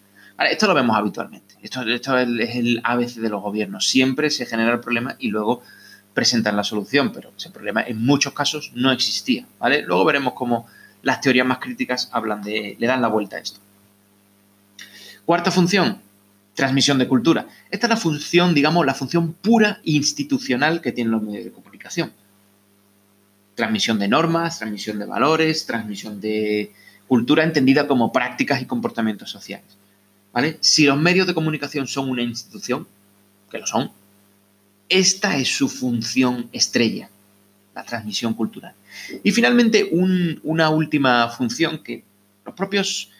Esto 0.46 0.66
lo 0.66 0.74
vemos 0.74 0.96
habitualmente. 0.96 1.56
Esto, 1.62 1.82
es 1.82 2.56
el 2.56 2.80
ABC 2.82 3.16
de 3.16 3.28
los 3.28 3.42
gobiernos. 3.42 3.86
Siempre 3.86 4.30
se 4.30 4.46
genera 4.46 4.72
el 4.72 4.80
problema 4.80 5.16
y 5.18 5.28
luego 5.28 5.62
presentan 6.14 6.56
la 6.56 6.64
solución, 6.64 7.12
pero 7.12 7.32
ese 7.36 7.50
problema 7.50 7.82
en 7.82 8.04
muchos 8.04 8.32
casos 8.32 8.72
no 8.74 8.90
existía. 8.90 9.46
¿vale? 9.58 9.82
Luego 9.82 10.04
veremos 10.04 10.34
cómo 10.34 10.66
las 11.02 11.20
teorías 11.20 11.46
más 11.46 11.58
críticas 11.58 12.08
hablan 12.12 12.42
de, 12.42 12.76
le 12.78 12.86
dan 12.86 13.02
la 13.02 13.08
vuelta 13.08 13.36
a 13.36 13.40
esto. 13.40 13.60
Cuarta 15.24 15.50
función, 15.50 16.00
transmisión 16.54 16.98
de 16.98 17.06
cultura. 17.06 17.46
Esta 17.70 17.86
es 17.86 17.90
la 17.90 17.96
función, 17.96 18.54
digamos, 18.54 18.84
la 18.84 18.94
función 18.94 19.32
pura 19.32 19.80
institucional 19.84 20.80
que 20.80 20.92
tienen 20.92 21.12
los 21.12 21.22
medios 21.22 21.44
de 21.44 21.52
comunicación. 21.52 22.12
Transmisión 23.54 23.98
de 23.98 24.08
normas, 24.08 24.58
transmisión 24.58 24.98
de 24.98 25.04
valores, 25.04 25.66
transmisión 25.66 26.20
de 26.20 26.72
cultura 27.06 27.44
entendida 27.44 27.86
como 27.86 28.12
prácticas 28.12 28.62
y 28.62 28.66
comportamientos 28.66 29.30
sociales. 29.30 29.79
¿Vale? 30.32 30.58
Si 30.60 30.84
los 30.84 30.98
medios 30.98 31.26
de 31.26 31.34
comunicación 31.34 31.86
son 31.86 32.08
una 32.08 32.22
institución, 32.22 32.86
que 33.50 33.58
lo 33.58 33.66
son, 33.66 33.90
esta 34.88 35.36
es 35.36 35.48
su 35.48 35.68
función 35.68 36.48
estrella 36.52 37.10
la 37.74 37.84
transmisión 37.84 38.34
cultural. 38.34 38.74
Y 39.22 39.30
finalmente, 39.30 39.88
una 40.42 40.70
última 40.70 41.28
función 41.28 41.82
que 41.82 42.02
los 42.44 42.54
propios 42.54 43.10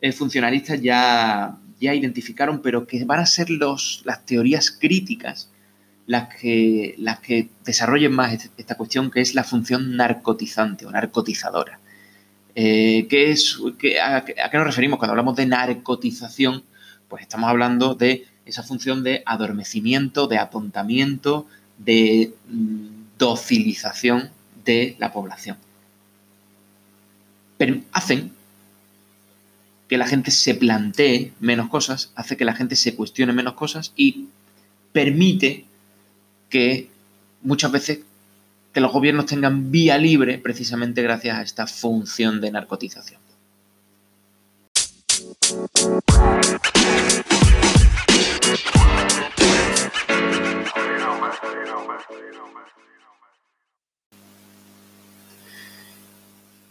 eh, 0.00 0.12
funcionalistas 0.12 0.80
ya, 0.80 1.56
ya 1.80 1.94
identificaron, 1.94 2.62
pero 2.62 2.86
que 2.86 3.04
van 3.04 3.20
a 3.20 3.26
ser 3.26 3.50
las 3.50 4.24
teorías 4.24 4.70
críticas 4.70 5.50
las 6.06 6.34
que, 6.34 6.94
las 6.96 7.20
que 7.20 7.50
desarrollen 7.66 8.12
más 8.12 8.50
esta 8.56 8.76
cuestión, 8.76 9.10
que 9.10 9.20
es 9.20 9.34
la 9.34 9.44
función 9.44 9.94
narcotizante 9.94 10.86
o 10.86 10.90
narcotizadora. 10.90 11.78
Eh, 12.54 13.06
¿qué 13.08 13.30
es, 13.30 13.58
a, 14.02 14.24
qué 14.24 14.56
nos 14.58 14.66
referimos 14.66 14.98
cuando 14.98 15.12
hablamos 15.12 15.36
de 15.36 15.46
narcotización? 15.46 16.64
Pues 17.08 17.22
estamos 17.22 17.48
hablando 17.48 17.94
de 17.94 18.26
esa 18.44 18.62
función 18.62 19.02
de 19.02 19.22
adormecimiento, 19.26 20.26
de 20.26 20.38
atontamiento, 20.38 21.46
de 21.78 22.34
mm, 22.48 22.86
docilización 23.18 24.30
de 24.64 24.96
la 24.98 25.12
población. 25.12 25.56
Hacen 27.92 28.32
que 29.88 29.98
la 29.98 30.06
gente 30.06 30.30
se 30.30 30.54
plantee 30.54 31.32
menos 31.40 31.68
cosas, 31.68 32.12
hace 32.14 32.36
que 32.36 32.44
la 32.44 32.54
gente 32.54 32.76
se 32.76 32.94
cuestione 32.94 33.32
menos 33.32 33.54
cosas 33.54 33.92
y 33.96 34.26
permite 34.92 35.64
que 36.50 36.88
muchas 37.42 37.72
veces 37.72 38.00
que 38.78 38.82
los 38.82 38.92
gobiernos 38.92 39.26
tengan 39.26 39.72
vía 39.72 39.98
libre 39.98 40.38
precisamente 40.38 41.02
gracias 41.02 41.36
a 41.36 41.42
esta 41.42 41.66
función 41.66 42.40
de 42.40 42.52
narcotización. 42.52 43.20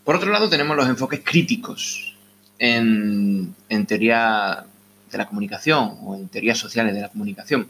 Por 0.06 0.16
otro 0.16 0.32
lado, 0.32 0.48
tenemos 0.48 0.78
los 0.78 0.88
enfoques 0.88 1.20
críticos 1.26 2.16
en, 2.58 3.54
teoría 3.86 4.66
de 5.12 5.18
la 5.18 5.28
comunicación 5.28 5.98
o 6.04 6.16
en 6.16 6.30
teorías 6.30 6.58
sociales 6.58 6.96
de 6.96 7.02
la 7.02 7.10
comunicación. 7.10 7.68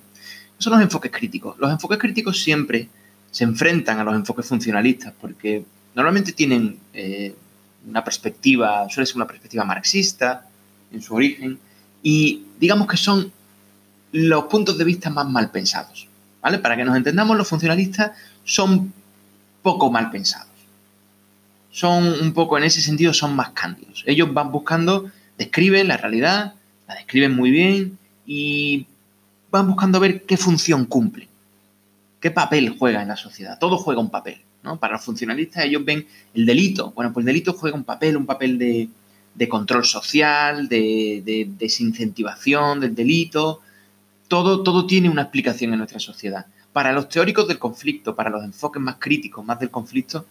son 0.59 0.73
los 0.73 0.81
enfoques 0.83 1.11
críticos? 1.11 1.57
Los 1.57 1.71
enfoques 1.71 1.97
críticos 1.97 2.39
siempre 2.39 2.87
se 3.31 3.43
enfrentan 3.43 3.99
a 3.99 4.03
los 4.03 4.15
enfoques 4.15 4.45
funcionalistas 4.45 5.13
porque 5.19 5.65
normalmente 5.95 6.31
tienen 6.31 6.77
eh, 6.93 7.35
una 7.87 8.03
perspectiva, 8.03 8.87
suele 8.89 9.05
ser 9.05 9.15
una 9.17 9.27
perspectiva 9.27 9.63
marxista 9.63 10.47
en 10.91 11.01
su 11.01 11.15
origen 11.15 11.59
y 12.03 12.43
digamos 12.59 12.87
que 12.87 12.97
son 12.97 13.31
los 14.11 14.45
puntos 14.45 14.77
de 14.77 14.83
vista 14.83 15.09
más 15.09 15.27
mal 15.29 15.51
pensados. 15.51 16.07
¿vale? 16.41 16.59
Para 16.59 16.75
que 16.75 16.85
nos 16.85 16.95
entendamos, 16.95 17.37
los 17.37 17.47
funcionalistas 17.47 18.11
son 18.43 18.93
poco 19.61 19.91
mal 19.91 20.09
pensados 20.09 20.47
son 21.77 22.07
un 22.07 22.33
poco, 22.33 22.57
en 22.57 22.63
ese 22.63 22.81
sentido, 22.81 23.13
son 23.13 23.35
más 23.35 23.49
cándidos. 23.49 24.03
Ellos 24.07 24.33
van 24.33 24.51
buscando, 24.51 25.11
describen 25.37 25.87
la 25.87 25.97
realidad, 25.97 26.55
la 26.87 26.95
describen 26.95 27.35
muy 27.35 27.51
bien 27.51 27.99
y 28.25 28.87
van 29.51 29.67
buscando 29.67 29.99
ver 29.99 30.23
qué 30.23 30.37
función 30.37 30.85
cumple, 30.85 31.26
qué 32.19 32.31
papel 32.31 32.75
juega 32.77 33.01
en 33.01 33.07
la 33.07 33.15
sociedad. 33.15 33.57
Todo 33.59 33.77
juega 33.77 34.01
un 34.01 34.09
papel. 34.09 34.37
¿no? 34.63 34.79
Para 34.79 34.93
los 34.93 35.05
funcionalistas 35.05 35.65
ellos 35.65 35.85
ven 35.85 36.05
el 36.33 36.45
delito. 36.45 36.91
Bueno, 36.91 37.13
pues 37.13 37.23
el 37.23 37.27
delito 37.27 37.53
juega 37.53 37.75
un 37.75 37.83
papel, 37.83 38.17
un 38.17 38.25
papel 38.25 38.57
de, 38.57 39.49
control 39.49 39.85
social, 39.85 40.67
de, 40.67 41.47
desincentivación 41.57 42.79
del 42.79 42.95
delito. 42.95 43.61
Todo, 44.27 44.63
todo 44.63 44.85
tiene 44.85 45.09
una 45.09 45.23
explicación 45.23 45.71
en 45.71 45.79
nuestra 45.79 45.99
sociedad. 45.99 46.45
Para 46.73 46.91
los 46.91 47.09
teóricos 47.09 47.47
del 47.47 47.59
conflicto, 47.59 48.15
para 48.15 48.29
los 48.29 48.43
enfoques 48.43 48.81
más 48.81 48.97
críticos, 48.99 49.45
más 49.45 49.59
del 49.59 49.71
conflicto, 49.71 50.25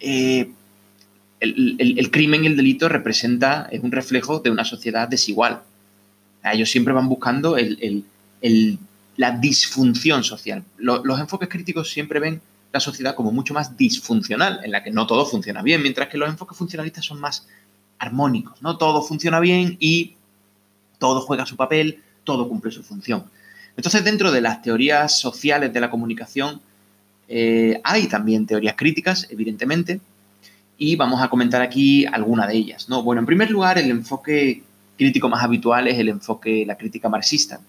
eh, 0.00 0.50
el, 1.40 2.10
crimen 2.10 2.44
y 2.44 2.46
el 2.48 2.56
delito 2.56 2.88
representa, 2.88 3.68
es 3.70 3.82
un 3.82 3.92
reflejo 3.92 4.40
de 4.40 4.50
una 4.50 4.64
sociedad 4.64 5.08
desigual. 5.08 5.62
Ellos 6.42 6.70
siempre 6.70 6.92
van 6.92 7.08
buscando 7.08 7.56
la 9.18 9.32
disfunción 9.32 10.24
social. 10.24 10.64
los 10.78 11.20
enfoques 11.20 11.48
críticos 11.48 11.90
siempre 11.90 12.20
ven 12.20 12.40
la 12.72 12.78
sociedad 12.80 13.16
como 13.16 13.32
mucho 13.32 13.52
más 13.52 13.76
disfuncional, 13.76 14.60
en 14.62 14.70
la 14.70 14.82
que 14.82 14.92
no 14.92 15.06
todo 15.06 15.26
funciona 15.26 15.60
bien, 15.60 15.82
mientras 15.82 16.08
que 16.08 16.16
los 16.16 16.28
enfoques 16.28 16.56
funcionalistas 16.56 17.04
son 17.04 17.20
más 17.20 17.46
armónicos, 17.98 18.62
¿no? 18.62 18.78
Todo 18.78 19.02
funciona 19.02 19.40
bien 19.40 19.76
y 19.80 20.14
todo 20.98 21.20
juega 21.22 21.46
su 21.46 21.56
papel, 21.56 22.02
todo 22.22 22.48
cumple 22.48 22.70
su 22.70 22.84
función. 22.84 23.24
Entonces, 23.76 24.04
dentro 24.04 24.30
de 24.30 24.40
las 24.40 24.62
teorías 24.62 25.18
sociales 25.18 25.72
de 25.72 25.80
la 25.80 25.90
comunicación, 25.90 26.60
eh, 27.26 27.80
hay 27.82 28.06
también 28.06 28.46
teorías 28.46 28.76
críticas, 28.76 29.26
evidentemente, 29.30 30.00
y 30.76 30.94
vamos 30.94 31.20
a 31.20 31.28
comentar 31.28 31.60
aquí 31.60 32.06
alguna 32.06 32.46
de 32.46 32.54
ellas. 32.54 32.88
¿no? 32.88 33.02
Bueno, 33.02 33.20
en 33.20 33.26
primer 33.26 33.50
lugar, 33.50 33.78
el 33.78 33.90
enfoque 33.90 34.62
crítico 34.96 35.28
más 35.28 35.42
habitual 35.42 35.88
es 35.88 35.98
el 35.98 36.08
enfoque, 36.08 36.64
la 36.64 36.76
crítica 36.76 37.08
marxista, 37.08 37.60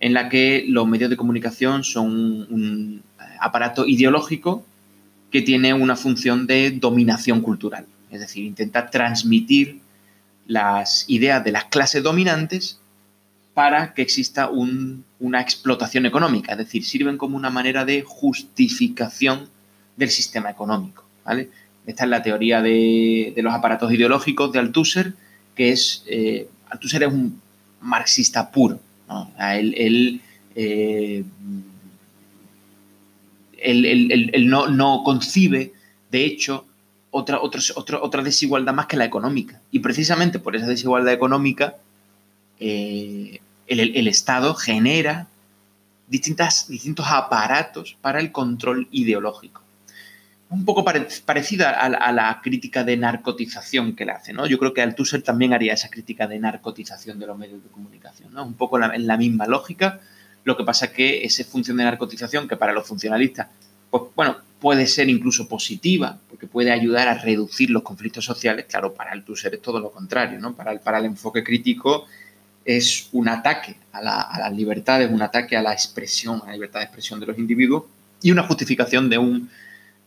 en 0.00 0.14
la 0.14 0.28
que 0.28 0.64
los 0.66 0.88
medios 0.88 1.10
de 1.10 1.16
comunicación 1.16 1.84
son 1.84 2.10
un 2.50 3.02
aparato 3.38 3.86
ideológico 3.86 4.64
que 5.30 5.42
tiene 5.42 5.74
una 5.74 5.94
función 5.94 6.46
de 6.46 6.72
dominación 6.72 7.42
cultural, 7.42 7.86
es 8.10 8.20
decir, 8.20 8.44
intenta 8.44 8.90
transmitir 8.90 9.80
las 10.46 11.04
ideas 11.06 11.44
de 11.44 11.52
las 11.52 11.66
clases 11.66 12.02
dominantes 12.02 12.80
para 13.54 13.94
que 13.94 14.02
exista 14.02 14.48
una 14.48 15.40
explotación 15.40 16.06
económica, 16.06 16.52
es 16.52 16.58
decir, 16.58 16.84
sirven 16.84 17.18
como 17.18 17.36
una 17.36 17.50
manera 17.50 17.84
de 17.84 18.02
justificación 18.02 19.48
del 19.96 20.10
sistema 20.10 20.50
económico. 20.50 21.04
Esta 21.86 22.04
es 22.04 22.10
la 22.10 22.22
teoría 22.22 22.62
de, 22.62 23.34
los 23.36 23.52
aparatos 23.52 23.92
ideológicos 23.92 24.50
de 24.52 24.58
Althusser, 24.60 25.14
que 25.54 25.70
es, 25.70 26.04
eh, 26.06 26.48
Althusser 26.70 27.02
es 27.02 27.12
un 27.12 27.40
marxista 27.80 28.50
puro. 28.50 28.80
¿No? 29.10 29.30
Él, 29.38 30.20
eh, 30.54 31.24
no, 34.40 35.02
concibe, 35.04 35.72
de 36.10 36.24
hecho, 36.24 36.64
otra, 37.10 38.22
desigualdad 38.22 38.72
más 38.72 38.86
que 38.86 38.96
la 38.96 39.04
económica. 39.04 39.60
Y 39.70 39.80
precisamente 39.80 40.38
por 40.38 40.56
esa 40.56 40.66
desigualdad 40.66 41.12
económica, 41.12 41.76
eh, 42.58 43.40
el, 43.66 44.08
Estado 44.08 44.54
genera 44.54 45.28
distintas, 46.08 46.68
distintos 46.68 47.06
aparatos 47.08 47.96
para 48.00 48.20
el 48.20 48.32
control 48.32 48.88
ideológico. 48.90 49.62
Un 50.50 50.64
poco 50.64 50.84
parecida 50.84 51.70
a, 51.70 52.12
la 52.12 52.40
crítica 52.42 52.82
de 52.82 52.96
narcotización 52.96 53.94
que 53.94 54.04
le 54.04 54.12
hace, 54.12 54.32
¿no? 54.32 54.46
Yo 54.46 54.58
creo 54.58 54.74
que 54.74 54.82
Althusser 54.82 55.22
también 55.22 55.52
haría 55.52 55.72
esa 55.72 55.88
crítica 55.88 56.26
de 56.26 56.40
narcotización 56.40 57.20
de 57.20 57.26
los 57.26 57.38
medios 57.38 57.62
de 57.62 57.70
comunicación, 57.70 58.34
¿no? 58.34 58.44
Un 58.44 58.54
poco 58.54 58.82
en 58.82 59.06
la 59.06 59.16
misma 59.16 59.46
lógica, 59.46 60.00
lo 60.44 60.56
que 60.56 60.64
pasa 60.64 60.86
es 60.86 60.92
que 60.92 61.24
esa 61.24 61.44
función 61.44 61.76
de 61.76 61.84
narcotización, 61.84 62.48
que 62.48 62.56
para 62.56 62.72
los 62.72 62.86
funcionalistas, 62.86 63.48
pues 63.90 64.04
bueno, 64.16 64.38
puede 64.60 64.86
ser 64.86 65.08
incluso 65.08 65.48
positiva, 65.48 66.18
porque 66.28 66.46
puede 66.46 66.70
ayudar 66.70 67.08
a 67.08 67.14
reducir 67.14 67.70
los 67.70 67.82
conflictos 67.82 68.24
sociales, 68.24 68.66
claro, 68.68 68.94
para 68.94 69.12
Althusser 69.12 69.54
es 69.54 69.62
todo 69.62 69.80
lo 69.80 69.90
contrario, 69.90 70.38
¿no? 70.38 70.54
Para 70.54 70.72
el, 70.72 70.80
para 70.80 70.98
el 70.98 71.06
enfoque 71.06 71.42
crítico 71.44 72.06
es 72.64 73.08
un 73.12 73.28
ataque 73.28 73.76
a, 73.92 74.02
las 74.02 74.52
libertades, 74.52 75.10
un 75.10 75.22
ataque 75.22 75.56
a 75.56 75.62
la 75.62 75.72
expresión, 75.72 76.40
a 76.42 76.46
la 76.46 76.52
libertad 76.52 76.80
de 76.80 76.84
expresión 76.84 77.18
de 77.20 77.26
los 77.26 77.38
individuos 77.38 77.84
y 78.22 78.30
una 78.30 78.42
justificación 78.42 79.08
de, 79.08 79.18
un, 79.18 79.50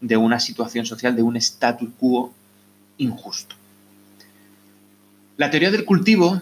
de 0.04 0.18
una 0.18 0.38
situación 0.40 0.86
social, 0.86 1.16
de 1.16 1.24
un 1.24 1.38
status 1.38 1.90
quo 1.98 2.34
injusto. 2.98 3.56
La 5.38 5.50
teoría 5.50 5.72
del 5.72 5.86
cultivo 5.86 6.42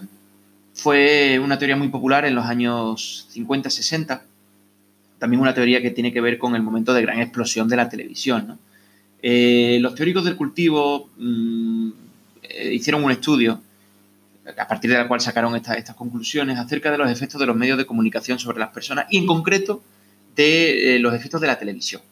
fue 0.74 1.38
una 1.38 1.58
teoría 1.58 1.76
muy 1.76 1.88
popular 1.88 2.24
en 2.24 2.34
los 2.34 2.44
años 2.44 3.28
50-60, 3.32 4.22
también 5.20 5.40
una 5.40 5.54
teoría 5.54 5.80
que 5.80 5.92
tiene 5.92 6.12
que 6.12 6.20
ver 6.20 6.38
con 6.38 6.56
el 6.56 6.62
momento 6.62 6.92
de 6.92 7.02
gran 7.02 7.20
explosión 7.20 7.68
de 7.68 7.76
la 7.76 7.88
televisión. 7.88 8.58
Eh, 9.22 9.78
los 9.80 9.94
teóricos 9.94 10.24
del 10.24 10.34
cultivo 10.34 11.08
mm, 11.16 11.90
eh, 12.42 12.74
hicieron 12.74 13.04
un 13.04 13.12
estudio 13.12 13.62
a 14.58 14.66
partir 14.66 14.90
de 14.90 14.96
la 14.98 15.06
cual 15.06 15.20
sacaron 15.20 15.54
estas 15.54 15.94
conclusiones 15.94 16.58
acerca 16.58 16.90
de 16.90 16.98
los 16.98 17.08
efectos 17.08 17.40
de 17.40 17.46
los 17.46 17.54
medios 17.54 17.78
de 17.78 17.86
comunicación 17.86 18.40
sobre 18.40 18.58
las 18.58 18.70
personas 18.70 19.06
y 19.08 19.18
en 19.18 19.26
concreto 19.26 19.84
de 20.34 20.96
eh, 20.96 20.98
los 20.98 21.14
efectos 21.14 21.40
de 21.40 21.46
la 21.46 21.60
televisión. 21.60 22.02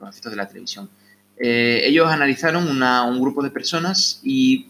Los 0.00 0.10
efectos 0.10 0.32
de 0.32 0.36
la 0.36 0.48
televisión. 0.48 0.88
Eh, 1.36 1.82
ellos 1.84 2.08
analizaron 2.08 2.66
un 2.82 3.20
grupo 3.20 3.42
de 3.42 3.50
personas 3.50 4.20
y 4.22 4.68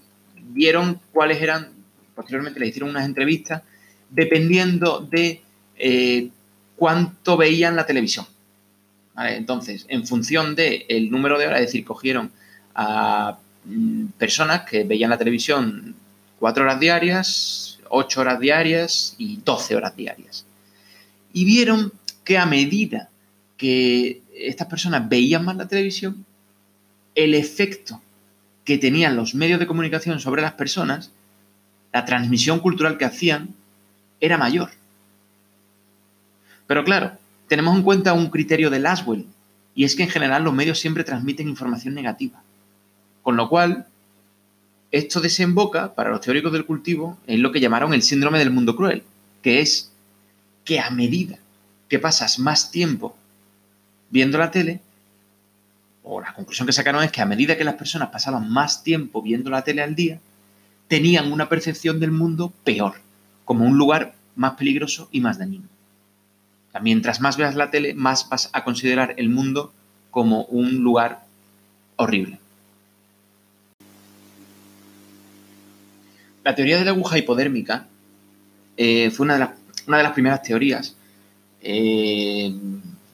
vieron 0.53 1.01
cuáles 1.13 1.43
eran, 1.43 1.69
posteriormente 2.15 2.61
les 2.61 2.71
hicieron 2.71 2.91
unas 2.91 3.05
entrevistas 3.05 3.63
dependiendo 4.09 5.01
de 5.01 5.43
eh, 5.77 6.29
cuánto 6.77 7.37
veían 7.37 7.77
la 7.77 7.87
televisión. 7.87 8.27
Entonces, 9.17 9.85
en 9.89 10.07
función 10.07 10.55
del 10.55 11.11
número 11.11 11.39
de 11.39 11.47
horas, 11.47 11.61
es 11.61 11.67
decir, 11.67 11.85
cogieron 11.85 12.31
a 12.75 13.39
mm, 13.65 14.07
personas 14.19 14.63
que 14.63 14.85
veían 14.85 15.11
la 15.11 15.19
televisión 15.19 15.95
Cuatro 16.41 16.65
horas 16.65 16.81
diarias, 16.81 17.79
ocho 17.91 18.23
horas 18.23 18.41
diarias 18.41 19.15
y 19.19 19.41
12 19.45 19.77
horas 19.77 19.95
diarias. 19.95 20.47
Y 21.35 21.45
vieron 21.45 21.93
que 22.25 22.39
a 22.39 22.47
medida 22.47 23.11
que 23.59 24.20
estas 24.41 24.69
personas 24.69 25.09
veían 25.09 25.45
más 25.45 25.57
la 25.57 25.69
televisión, 25.69 26.25
el 27.15 27.35
efecto 27.35 28.01
que 28.65 28.79
tenían 28.79 29.17
los 29.17 29.35
medios 29.35 29.59
de 29.59 29.67
comunicación 29.67 30.21
sobre 30.21 30.43
las 30.43 30.53
personas, 30.53 31.11
la 31.93 32.05
transmisión 32.05 32.61
cultural 32.61 32.99
que 32.99 33.05
hacían, 33.05 33.55
era 34.21 34.39
mayor. 34.39 34.71
Pero 36.67 36.85
claro, 36.85 37.13
tenemos 37.49 37.77
en 37.77 37.83
cuenta 37.83 38.13
un 38.13 38.31
criterio 38.31 38.71
de 38.71 38.79
Laswell, 38.79 39.27
y 39.75 39.85
es 39.85 39.97
que 39.97 40.05
en 40.05 40.11
general 40.11 40.45
los 40.45 40.55
medios 40.55 40.79
siempre 40.79 41.05
transmiten 41.05 41.49
información 41.49 41.95
negativa. 41.95 42.43
Con 43.23 43.37
lo 43.37 43.49
cual, 43.49 43.87
esto 44.91 45.21
desemboca, 45.21 45.95
para 45.95 46.11
los 46.11 46.21
teóricos 46.21 46.53
del 46.53 46.67
cultivo, 46.67 47.19
en 47.27 47.43
lo 47.43 47.53
que 47.53 47.61
llamaron 47.61 47.93
el 47.93 48.03
síndrome 48.03 48.39
del 48.39 48.51
mundo 48.51 48.77
cruel, 48.77 49.03
que 49.43 49.61
es 49.61 49.93
que 50.65 50.81
a 50.81 50.91
medida 50.91 51.39
que 51.89 51.99
pasas 51.99 52.39
más 52.39 52.71
tiempo 52.71 53.17
viendo 54.11 54.39
la 54.39 54.51
tele, 54.51 54.81
o 56.03 56.21
la 56.21 56.35
conclusión 56.35 56.67
que 56.67 56.73
sacaron 56.73 57.03
es 57.03 57.13
que 57.13 57.21
a 57.21 57.27
medida 57.27 57.57
que 57.57 57.65
las 57.65 57.75
personas 57.75 58.11
pasaban 58.11 58.51
más 58.51 58.83
tiempo 58.83 59.23
viendo 59.23 59.51
la 59.51 59.63
tele 59.63 59.83
al 59.83 59.95
día, 59.95 60.21
tenían 60.89 61.33
una 61.33 61.49
percepción 61.49 62.01
del 62.01 62.11
mundo 62.11 62.53
peor, 62.65 62.95
como 63.45 63.65
un 63.65 63.79
lugar 63.79 64.15
más 64.35 64.55
peligroso 64.55 65.09
y 65.13 65.21
más 65.21 65.39
dañino. 65.39 65.69
mientras 66.81 67.21
más 67.21 67.37
veas 67.37 67.55
la 67.55 67.71
tele, 67.71 67.95
más 67.95 68.29
vas 68.29 68.51
a 68.53 68.65
considerar 68.65 69.15
el 69.17 69.29
mundo 69.29 69.73
como 70.11 70.45
un 70.45 70.83
lugar 70.83 71.25
horrible. 71.97 72.39
La 76.43 76.55
teoría 76.55 76.79
de 76.79 76.85
la 76.85 76.93
aguja 76.93 77.19
hipodérmica 77.19 77.87
eh, 78.77 79.11
fue 79.11 79.25
una 79.25 79.35
de, 79.35 79.41
las, 79.87 80.13
primeras 80.13 80.43
teorías, 80.43 80.97
eh, 81.61 82.53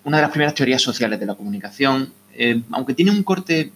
una 0.07 0.19
de 0.19 0.23
las 0.23 0.31
primeras 0.31 0.55
teorías 0.55 0.81
sociales 0.81 1.19
de 1.19 1.27
la 1.27 1.35
comunicación, 1.35 2.13
eh, 2.33 2.63
aunque 2.71 2.95
tiene 2.95 3.11
un 3.11 3.25
corte, 3.25 3.73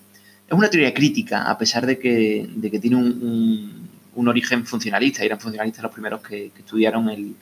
es 0.46 0.52
una 0.52 0.70
teoría 0.70 0.94
crítica, 0.94 1.50
a 1.50 1.58
pesar 1.58 1.84
de 1.84 1.98
que, 1.98 2.48
tiene 2.80 2.96
un, 2.96 3.88
origen 4.28 4.64
funcionalista, 4.64 5.24
y 5.24 5.26
eran 5.26 5.40
funcionalistas 5.40 5.82
los 5.82 5.92
primeros 5.92 6.20
que, 6.20 6.52
estudiaron 6.56 7.34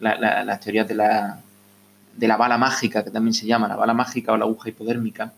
las 0.00 0.60
teorías 0.60 0.86
de 0.86 0.94
la, 0.94 1.40
de 2.14 2.28
la 2.28 2.36
bala 2.36 2.58
mágica, 2.58 3.02
que 3.02 3.10
también 3.10 3.32
se 3.32 3.46
llama 3.46 3.68
la 3.68 3.76
bala 3.76 3.94
mágica 3.94 4.32
o 4.32 4.36
la 4.36 4.44
aguja 4.44 4.68
hipodérmica. 4.68 5.32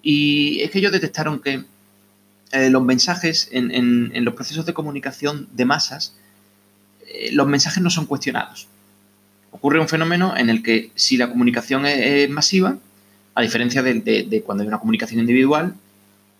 Y 0.00 0.60
es 0.62 0.70
que 0.70 0.78
ellos 0.78 0.92
detectaron 0.92 1.40
que 1.40 1.64
eh, 2.52 2.70
los 2.70 2.82
mensajes 2.82 3.50
en, 3.52 4.24
los 4.24 4.32
procesos 4.32 4.64
de 4.64 4.72
comunicación 4.72 5.48
de 5.52 5.66
masas, 5.66 6.16
eh, 7.06 7.28
los 7.32 7.46
mensajes 7.46 7.82
no 7.82 7.90
son 7.90 8.06
cuestionados. 8.06 8.68
Ocurre 9.56 9.80
un 9.80 9.88
fenómeno 9.88 10.36
en 10.36 10.50
el 10.50 10.62
que 10.62 10.90
si 10.94 11.16
la 11.16 11.30
comunicación 11.30 11.86
es, 11.86 12.28
masiva, 12.28 12.76
a 13.34 13.40
diferencia 13.40 13.82
de, 13.82 14.42
cuando 14.44 14.62
hay 14.62 14.68
una 14.68 14.78
comunicación 14.78 15.18
individual, 15.18 15.74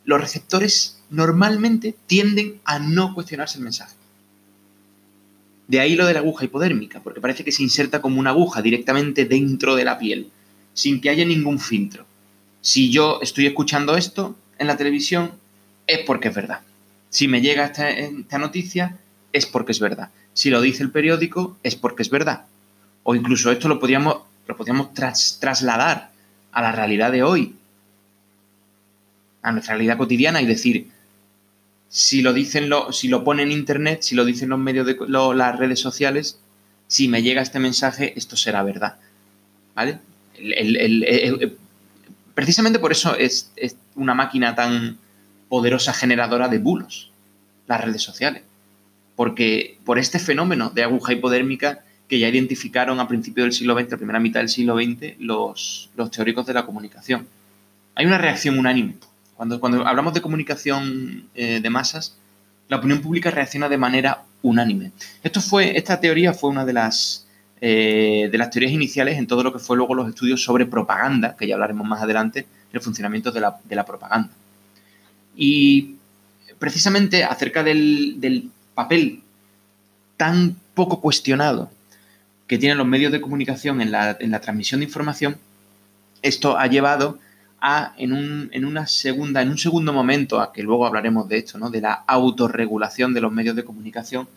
los 0.05 0.21
receptores 0.21 0.99
normalmente 1.09 1.95
tienden 2.07 2.61
a 2.67 2.79
no 2.79 3.15
cuestionarse 3.15 3.57
el 3.57 3.65
mensaje. 3.65 3.95
De 5.67 5.81
ahí 5.81 5.97
lo 5.97 6.05
de 6.05 6.13
la 6.13 6.21
aguja 6.21 6.45
hipodérmica, 6.45 7.01
porque 7.01 7.23
parece 7.23 7.43
que 7.43 7.53
se 7.53 7.63
inserta 7.63 8.03
como 8.03 8.21
una 8.21 8.31
aguja 8.31 8.61
directamente 8.61 9.25
dentro 9.25 9.77
de 9.77 9.85
la 9.85 9.99
piel, 9.99 10.29
sin 10.75 11.01
que 11.01 11.09
haya 11.09 11.25
ningún 11.25 11.59
filtro. 11.59 12.05
Si 12.61 12.91
yo 12.91 13.21
estoy 13.23 13.47
escuchando 13.47 13.97
esto 13.97 14.37
en 14.59 14.67
la 14.67 14.77
televisión, 14.77 15.33
es 15.87 16.01
porque 16.01 16.29
es 16.29 16.35
verdad. 16.35 16.61
Si 17.09 17.29
me 17.29 17.41
llega 17.41 17.65
esta, 17.65 18.39
noticia, 18.39 18.99
es 19.33 19.47
porque 19.47 19.73
es 19.73 19.81
verdad. 19.81 20.11
Si 20.35 20.51
lo 20.51 20.61
dice 20.61 20.83
el 20.83 20.91
periódico, 20.91 21.57
es 21.63 21.77
porque 21.77 22.03
es 22.03 22.11
verdad. 22.11 22.45
O 23.09 23.15
incluso 23.15 23.53
esto 23.53 23.69
lo 23.69 23.79
podríamos, 23.79 24.17
lo 24.49 24.57
podríamos 24.57 24.93
trasladar 24.93 26.11
a 26.51 26.61
la 26.61 26.73
realidad 26.73 27.13
de 27.13 27.23
hoy, 27.23 27.55
a 29.43 29.53
nuestra 29.53 29.75
realidad 29.75 29.97
cotidiana 29.97 30.43
y 30.43 30.47
decir, 30.47 30.91
si 31.89 32.21
lo 32.21 32.33
dicen 32.33 32.69
lo, 32.69 32.93
si 32.93 33.07
lo 33.07 33.23
pone 33.23 33.45
en 33.45 33.53
internet, 33.53 34.03
si 34.03 34.17
lo 34.17 34.25
dicen 34.25 34.49
los 34.49 34.59
medios 34.59 34.85
de 34.87 34.97
las 35.09 35.57
redes 35.57 35.79
sociales, 35.79 36.41
si 36.89 37.07
me 37.07 37.23
llega 37.23 37.43
este 37.43 37.61
mensaje, 37.61 38.13
esto 38.17 38.37
será 38.37 38.65
verdad. 38.65 38.97
¿Vale? 39.77 40.01
precisamente 42.35 42.81
por 42.81 42.91
eso 42.91 43.15
es, 43.15 43.53
es, 43.55 43.77
una 43.95 44.15
máquina 44.15 44.57
tan, 44.57 44.99
poderosa 45.49 45.93
generadora 45.93 46.49
de 46.49 46.59
bulos, 46.59 47.13
las 47.69 47.85
redes 47.85 48.03
sociales. 48.03 48.43
Porque 49.15 49.79
por 49.85 50.01
este 50.01 50.19
fenómeno 50.19 50.71
de 50.71 50.83
aguja 50.83 51.13
hipodérmica 51.13 51.85
que 52.09 52.19
ya 52.19 52.29
identificaron 52.29 53.01
a 53.01 53.09
principios 53.09 53.47
del 53.47 53.53
siglo 53.53 53.79
XX, 53.79 53.97
primera 53.97 54.21
mitad 54.21 54.41
del 54.41 54.49
siglo 54.49 54.77
XX, 54.77 55.19
los, 55.19 55.91
los 55.97 56.11
teóricos 56.11 56.47
de 56.47 56.55
la 56.55 56.65
comunicación. 56.65 57.27
Hay 57.95 58.07
una 58.07 58.19
reacción 58.19 58.59
unánime. 58.59 58.97
Cuando, 59.37 59.61
cuando 59.61 59.87
hablamos 59.87 60.15
de 60.15 60.23
comunicación 60.23 61.29
eh, 61.35 61.61
de 61.61 61.71
masas, 61.71 62.17
la 62.69 62.79
opinión 62.79 63.01
pública 63.01 63.31
reacciona 63.31 63.69
de 63.69 63.79
manera 63.79 64.23
unánime. 64.43 64.93
Esto 65.23 65.41
fue, 65.41 65.77
esta 65.77 66.01
teoría 66.01 66.33
fue 66.33 66.51
una 66.51 66.65
de 66.65 66.73
las, 66.73 67.27
eh, 67.61 68.29
de 68.31 68.39
las 68.39 68.51
teorías 68.51 68.73
iniciales 68.73 69.19
en 69.19 69.27
todo 69.27 69.43
lo 69.43 69.53
que 69.53 69.59
fue 69.59 69.77
luego 69.77 69.95
los 69.95 70.09
estudios 70.09 70.43
sobre 70.43 70.67
propaganda, 70.67 71.37
que 71.37 71.47
ya 71.47 71.55
hablaremos 71.55 71.87
más 71.87 72.03
adelante, 72.03 72.47
el 72.73 72.81
funcionamiento 72.81 73.31
de 73.31 73.41
la, 73.41 73.59
de 73.65 73.77
la 73.77 73.85
propaganda. 73.85 74.31
Y 75.37 75.97
precisamente 76.59 77.25
acerca 77.25 77.63
del, 77.63 78.51
papel 78.75 79.23
tan 80.17 80.57
poco 80.75 81.01
cuestionado 81.01 81.71
que 82.47 82.59
tienen 82.59 82.79
los 82.79 82.87
medios 82.87 83.13
de 83.13 83.21
comunicación 83.21 83.81
en 83.81 83.91
la, 83.91 84.17
transmisión 84.41 84.81
de 84.81 84.87
información, 84.87 85.37
esto 86.23 86.59
ha 86.59 86.67
llevado 86.67 87.19
a, 87.61 87.95
en 87.99 88.13
un, 88.13 88.49
en 88.53 88.65
una 88.65 88.87
segunda, 88.87 89.43
en 89.43 89.51
un 89.51 89.59
segundo 89.59 89.93
momento, 89.93 90.41
a 90.41 90.53
que 90.53 90.63
luego 90.63 90.87
hablaremos 90.87 91.29
de 91.29 91.39
esto, 91.39 91.59
¿no? 91.59 91.71
de 91.71 91.81
la 91.81 91.93
autorregulación 92.07 93.15
de 93.15 93.21
los 93.21 93.33
medios 93.33 93.57
de 93.57 93.65
comunicación, 93.65 94.29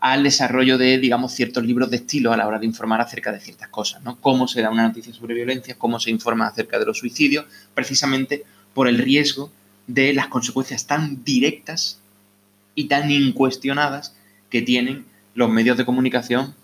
al 0.00 0.22
desarrollo 0.22 0.78
de, 0.78 0.98
digamos, 0.98 1.32
ciertos 1.32 1.64
libros 1.64 1.90
de 1.90 1.98
estilo 1.98 2.32
a 2.32 2.36
la 2.36 2.46
hora 2.46 2.58
de 2.58 2.64
informar 2.64 3.02
acerca 3.02 3.32
de 3.32 3.40
ciertas 3.40 3.68
cosas, 3.68 4.02
¿no? 4.02 4.16
Cómo 4.16 4.48
se 4.48 4.62
da 4.62 4.70
una 4.70 4.88
noticia 4.88 5.12
sobre 5.12 5.34
violencia, 5.34 5.76
cómo 5.76 6.00
se 6.00 6.10
informa 6.10 6.46
acerca 6.46 6.78
de 6.78 6.86
los 6.86 6.98
suicidios, 6.98 7.44
precisamente 7.74 8.44
por 8.72 8.88
el 8.88 8.96
riesgo 8.96 9.52
de 9.86 10.14
las 10.14 10.28
consecuencias 10.28 10.86
tan 10.86 11.22
directas 11.22 12.00
y 12.74 12.84
tan 12.84 13.10
incuestionadas 13.10 14.14
que 14.48 14.62
tienen 14.62 15.04
los 15.34 15.50
medios 15.50 15.76
de 15.76 15.84
comunicación 15.84 16.54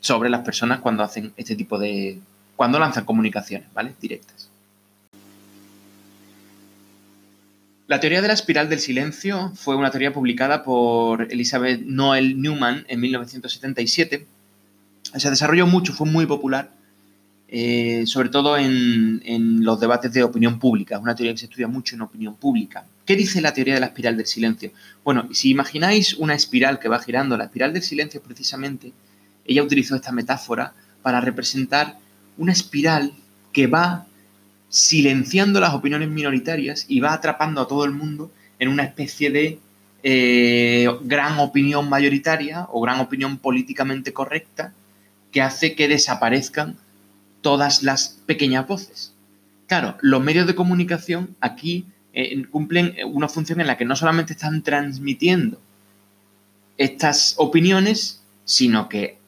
sobre 0.00 0.30
las 0.30 0.40
personas 0.40 0.80
cuando 0.80 1.02
hacen 1.02 1.32
este 1.36 1.54
tipo 1.54 1.78
de 1.78 2.18
cuando 2.56 2.78
lanzan 2.78 3.04
comunicaciones, 3.04 3.72
¿vale? 3.72 3.94
Directas. 4.00 4.50
La 7.86 7.98
teoría 7.98 8.22
de 8.22 8.28
la 8.28 8.34
espiral 8.34 8.68
del 8.68 8.78
silencio 8.78 9.50
fue 9.56 9.74
una 9.76 9.90
teoría 9.90 10.12
publicada 10.12 10.62
por 10.62 11.22
Elizabeth 11.32 11.80
Noel 11.80 12.40
Newman 12.40 12.84
en 12.86 13.00
1977. 13.00 14.26
Se 15.16 15.30
desarrolló 15.30 15.66
mucho, 15.66 15.92
fue 15.92 16.06
muy 16.06 16.24
popular, 16.26 16.70
eh, 17.48 18.04
sobre 18.06 18.28
todo 18.28 18.56
en, 18.56 19.20
en, 19.24 19.64
los 19.64 19.80
debates 19.80 20.12
de 20.12 20.22
opinión 20.22 20.60
pública. 20.60 20.96
Es 20.96 21.02
una 21.02 21.16
teoría 21.16 21.32
que 21.32 21.38
se 21.38 21.46
estudia 21.46 21.66
mucho 21.66 21.96
en 21.96 22.02
opinión 22.02 22.36
pública. 22.36 22.84
¿Qué 23.04 23.16
dice 23.16 23.40
la 23.40 23.52
teoría 23.52 23.74
de 23.74 23.80
la 23.80 23.86
espiral 23.86 24.16
del 24.16 24.26
silencio? 24.26 24.70
Bueno, 25.02 25.28
si 25.32 25.50
imagináis 25.50 26.14
una 26.14 26.34
espiral 26.34 26.78
que 26.78 26.88
va 26.88 27.00
girando, 27.00 27.36
la 27.36 27.46
espiral 27.46 27.72
del 27.72 27.82
silencio 27.82 28.22
precisamente, 28.22 28.92
ella 29.44 29.62
utilizó 29.62 29.96
esta 29.96 30.12
metáfora 30.12 30.74
para 31.02 31.20
representar 31.20 31.98
una 32.36 32.52
espiral 32.52 33.12
que 33.52 33.66
va 33.66 34.06
silenciando 34.68 35.60
las 35.60 35.74
opiniones 35.74 36.08
minoritarias 36.08 36.86
y 36.88 37.00
va 37.00 37.12
atrapando 37.12 37.60
a 37.60 37.68
todo 37.68 37.84
el 37.84 37.90
mundo 37.90 38.30
en 38.58 38.68
una 38.68 38.84
especie 38.84 39.30
de 39.30 39.58
eh, 40.02 40.88
gran 41.02 41.38
opinión 41.38 41.88
mayoritaria 41.88 42.66
o 42.70 42.80
gran 42.80 43.00
opinión 43.00 43.38
políticamente 43.38 44.12
correcta 44.12 44.72
que 45.32 45.42
hace 45.42 45.74
que 45.74 45.88
desaparezcan 45.88 46.76
todas 47.42 47.82
las 47.82 48.20
pequeñas 48.26 48.66
voces. 48.66 49.12
Claro, 49.66 49.96
los 50.00 50.22
medios 50.22 50.46
de 50.46 50.54
comunicación 50.54 51.36
aquí 51.40 51.86
eh, 52.12 52.44
cumplen 52.50 52.94
una 53.06 53.28
función 53.28 53.60
en 53.60 53.66
la 53.66 53.76
que 53.76 53.84
no 53.84 53.96
solamente 53.96 54.32
están 54.32 54.62
transmitiendo 54.62 55.60
estas 56.76 57.34
opiniones, 57.36 58.22
sino 58.44 58.88
que 58.88 59.19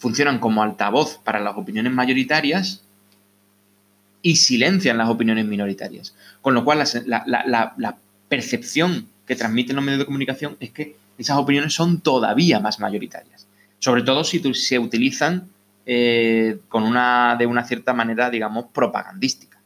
funcionan 0.00 0.38
como 0.38 0.62
altavoz 0.62 1.18
para 1.18 1.38
las 1.40 1.56
opiniones 1.56 1.92
mayoritarias 1.92 2.82
y 4.22 4.36
silencian 4.36 4.96
las 4.98 5.10
opiniones 5.10 5.44
minoritarias. 5.44 6.14
Con 6.40 6.54
lo 6.54 6.64
cual, 6.64 6.82
la, 7.06 7.96
percepción 8.28 9.08
que 9.26 9.34
transmiten 9.34 9.74
los 9.76 9.84
medios 9.84 9.98
de 9.98 10.06
comunicación 10.06 10.56
es 10.60 10.70
que 10.70 10.96
esas 11.18 11.36
opiniones 11.36 11.74
son 11.74 12.00
todavía 12.00 12.60
más 12.60 12.80
mayoritarias. 12.80 13.46
Sobre 13.78 14.02
todo 14.02 14.24
si 14.24 14.40
se 14.54 14.78
utilizan 14.78 15.48
eh, 15.84 16.58
con 16.68 16.84
una, 16.84 17.36
de 17.38 17.46
una 17.46 17.64
cierta 17.64 17.92
manera, 17.92 18.30
digamos, 18.30 18.66
propagandística. 18.72 19.58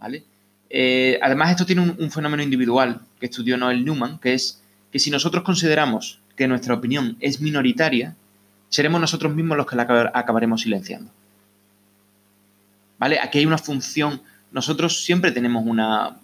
¿vale? 0.00 0.24
Eh, 0.70 1.18
además, 1.22 1.50
esto 1.50 1.66
tiene 1.66 1.82
un, 1.82 2.10
fenómeno 2.10 2.42
individual 2.42 3.00
que 3.20 3.26
estudió 3.26 3.56
Noel 3.56 3.84
Newman, 3.84 4.18
que 4.18 4.34
es 4.34 4.62
que 4.90 4.98
si 4.98 5.10
nosotros 5.10 5.44
consideramos 5.44 6.18
que 6.34 6.48
nuestra 6.48 6.74
opinión 6.74 7.16
es 7.20 7.40
minoritaria, 7.40 8.16
seremos 8.68 9.00
nosotros 9.00 9.34
mismos 9.34 9.56
los 9.56 9.66
que 9.66 9.76
la 9.76 10.10
acabaremos 10.14 10.62
silenciando. 10.62 11.10
¿Vale? 12.98 13.18
Aquí 13.20 13.38
hay 13.38 13.46
una 13.46 13.58
función. 13.58 14.20
Nosotros 14.50 15.04
siempre 15.04 15.30
tenemos 15.32 15.64
una. 15.66 16.16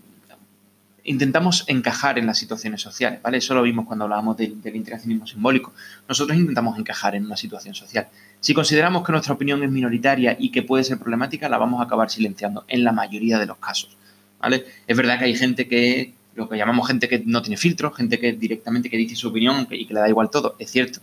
Intentamos 1.05 1.65
encajar 1.67 2.19
en 2.19 2.27
las 2.27 2.39
situaciones 2.39 2.81
sociales, 2.81 3.21
¿vale? 3.21 3.37
Eso 3.37 3.55
lo 3.55 3.63
vimos 3.63 3.85
cuando 3.85 4.05
hablábamos 4.05 4.39
del, 4.39 4.63
del 4.63 4.75
interaccionismo 4.75 5.27
simbólico. 5.27 5.75
Nosotros 6.09 6.37
intentamos 6.39 6.79
encajar 6.79 7.15
en 7.15 7.27
una 7.27 7.37
situación 7.37 7.75
social. 7.75 8.09
Si 8.41 8.55
consideramos 8.55 9.05
que 9.05 9.13
nuestra 9.13 9.35
opinión 9.35 9.63
es 9.63 9.71
minoritaria 9.71 10.35
y 10.39 10.51
que 10.51 10.63
puede 10.63 10.83
ser 10.83 10.99
problemática, 10.99 11.49
la 11.51 11.59
vamos 11.59 11.81
a 11.81 11.85
acabar 11.85 12.11
silenciando 12.11 12.65
en 12.69 12.85
la 12.85 12.93
mayoría 12.93 13.39
de 13.39 13.45
los 13.45 13.59
casos. 13.59 13.97
¿vale? 14.41 14.65
Es 14.87 14.97
verdad 14.97 15.19
que 15.19 15.27
hay 15.27 15.37
gente 15.37 15.69
que, 15.69 16.15
lo 16.35 16.49
que 16.49 16.57
llamamos 16.57 16.87
gente 16.87 17.09
que 17.09 17.23
no 17.25 17.43
tiene 17.43 17.57
filtro, 17.57 17.91
gente 17.93 18.19
que 18.19 18.33
directamente 18.33 18.89
que 18.91 18.97
dice 18.97 19.15
su 19.15 19.29
opinión 19.29 19.67
y 19.71 19.87
que 19.87 19.95
le 19.95 20.01
da 20.01 20.09
igual 20.09 20.31
todo, 20.31 20.57
es 20.59 20.71
cierto. 20.71 21.01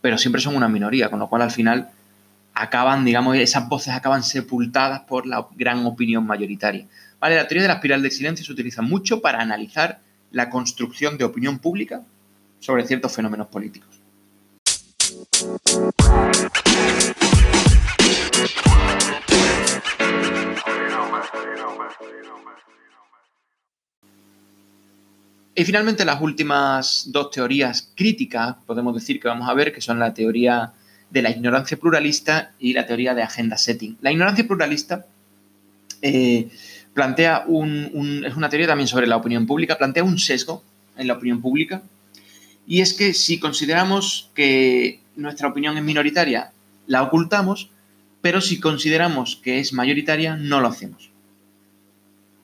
Pero 0.00 0.18
siempre 0.18 0.40
son 0.40 0.56
una 0.56 0.68
minoría, 0.68 1.10
con 1.10 1.18
lo 1.18 1.28
cual 1.28 1.42
al 1.42 1.50
final 1.50 1.90
acaban, 2.54 3.04
digamos, 3.04 3.36
esas 3.36 3.68
voces 3.68 3.94
acaban 3.94 4.22
sepultadas 4.22 5.00
por 5.00 5.26
la 5.26 5.46
gran 5.56 5.84
opinión 5.86 6.26
mayoritaria. 6.26 6.86
¿Vale? 7.18 7.36
La 7.36 7.46
teoría 7.46 7.62
de 7.62 7.68
la 7.68 7.74
espiral 7.74 8.02
del 8.02 8.10
silencio 8.10 8.44
se 8.44 8.52
utiliza 8.52 8.82
mucho 8.82 9.20
para 9.20 9.40
analizar 9.40 10.00
la 10.30 10.48
construcción 10.48 11.18
de 11.18 11.24
opinión 11.24 11.58
pública 11.58 12.02
sobre 12.60 12.86
ciertos 12.86 13.14
fenómenos 13.14 13.48
políticos. 13.48 14.00
Y 25.54 25.64
finalmente 25.64 26.04
las 26.04 26.20
últimas 26.20 27.08
dos 27.08 27.30
teorías 27.30 27.90
críticas, 27.94 28.56
podemos 28.66 28.94
decir 28.94 29.20
que 29.20 29.28
vamos 29.28 29.48
a 29.48 29.54
ver, 29.54 29.72
que 29.72 29.80
son 29.80 29.98
la 29.98 30.14
teoría 30.14 30.72
de 31.10 31.22
la 31.22 31.30
ignorancia 31.30 31.76
pluralista 31.76 32.52
y 32.58 32.72
la 32.72 32.86
teoría 32.86 33.14
de 33.14 33.22
agenda 33.22 33.56
setting. 33.56 33.98
La 34.00 34.12
ignorancia 34.12 34.46
pluralista 34.46 35.06
eh, 36.02 36.48
plantea 36.94 37.44
un, 37.46 38.24
es 38.24 38.36
una 38.36 38.48
teoría 38.48 38.68
también 38.68 38.88
sobre 38.88 39.06
la 39.06 39.16
opinión 39.16 39.46
pública, 39.46 39.76
plantea 39.76 40.04
un 40.04 40.18
sesgo 40.18 40.62
en 40.96 41.08
la 41.08 41.14
opinión 41.14 41.40
pública 41.40 41.82
y 42.66 42.80
es 42.80 42.94
que 42.94 43.14
si 43.14 43.40
consideramos 43.40 44.30
que 44.34 45.00
nuestra 45.16 45.48
opinión 45.48 45.76
es 45.76 45.82
minoritaria, 45.82 46.52
la 46.86 47.02
ocultamos, 47.02 47.70
pero 48.20 48.40
si 48.40 48.60
consideramos 48.60 49.36
que 49.36 49.58
es 49.58 49.72
mayoritaria, 49.72 50.36
no 50.36 50.60
lo 50.60 50.68
hacemos. 50.68 51.09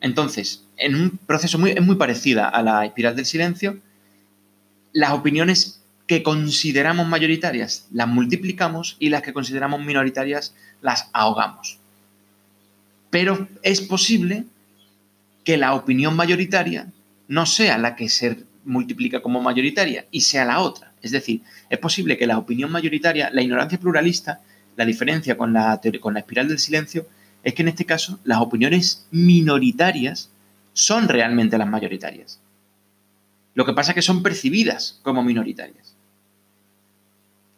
Entonces, 0.07 0.63
en 0.77 0.95
un 0.95 1.19
proceso 1.19 1.59
muy, 1.59 1.73
es 1.73 1.83
muy 1.83 1.97
parecida 1.97 2.49
a 2.49 2.63
la 2.63 2.87
espiral 2.87 3.17
del 3.17 3.27
silencio, 3.27 3.81
las 4.93 5.11
opiniones 5.11 5.83
que 6.07 6.23
consideramos 6.23 7.09
mayoritarias 7.09 7.89
las 7.91 8.07
multiplicamos 8.07 8.97
y 9.01 9.09
las 9.09 9.23
que 9.23 9.33
consideramos 9.33 9.85
minoritarias 9.85 10.55
las 10.81 11.11
ahogamos. 11.13 11.79
Pero 13.11 13.49
es 13.65 13.81
posible 13.81 14.45
que 15.43 15.57
la 15.57 15.75
opinión 15.75 16.15
mayoritaria 16.15 16.87
no 17.27 17.45
sea 17.45 17.77
la 17.77 17.97
que 17.97 18.09
se 18.09 18.45
multiplica 18.65 19.21
como 19.21 19.43
mayoritaria 19.43 20.07
y 20.13 20.21
sea 20.21 20.45
la 20.45 20.61
otra. 20.61 20.93
Es 21.03 21.11
decir, 21.11 21.43
es 21.69 21.79
posible 21.81 22.17
que 22.17 22.29
la 22.29 22.39
opinión 22.39 22.71
mayoritaria, 22.71 23.29
la 23.33 23.43
ignorancia 23.43 23.81
pluralista, 23.81 24.39
la 24.77 24.85
diferencia 24.85 25.37
con 25.37 25.53
la, 25.53 25.81
con 26.01 26.15
la 26.15 26.21
espiral 26.21 26.47
del 26.47 26.61
silencio, 26.61 27.09
es 27.47 27.55
que 27.55 27.63
en 27.63 27.69
este 27.69 27.87
caso 27.87 28.19
las 28.25 28.41
opiniones 28.41 29.07
minoritarias 29.11 30.29
son 30.75 31.09
realmente 31.09 31.57
las 31.57 31.69
mayoritarias. 31.69 32.41
Lo 33.55 33.65
que 33.65 33.73
pasa 33.73 33.93
es 33.93 33.95
que 33.95 34.03
son 34.03 34.23
percibidas 34.23 35.01
como 35.03 35.23
minoritarias 35.23 35.97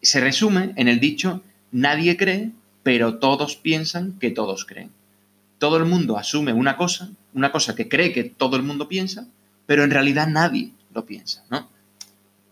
se 0.03 0.20
resume 0.20 0.72
en 0.77 0.88
el 0.88 1.01
dicho, 1.01 1.42
nadie 1.72 2.16
cree, 2.16 2.53
pero 2.83 3.18
todos 3.18 3.57
piensan 3.57 4.18
que 4.18 4.31
todos 4.31 4.64
creen. 4.64 4.90
Todo 5.59 5.77
el 5.77 5.85
mundo 5.85 6.16
asume 6.16 6.53
una 6.53 6.77
cosa, 6.77 7.11
una 7.35 7.51
cosa 7.51 7.74
que 7.74 7.88
cree 7.88 8.12
que 8.12 8.24
todo 8.24 8.57
el 8.57 8.62
mundo 8.62 8.88
piensa, 8.88 9.27
pero 9.66 9.85
en 9.85 9.90
realidad 9.90 10.29
nadie 10.29 10.72
lo 10.94 11.05
piensa, 11.05 11.44
¿no? 11.51 11.68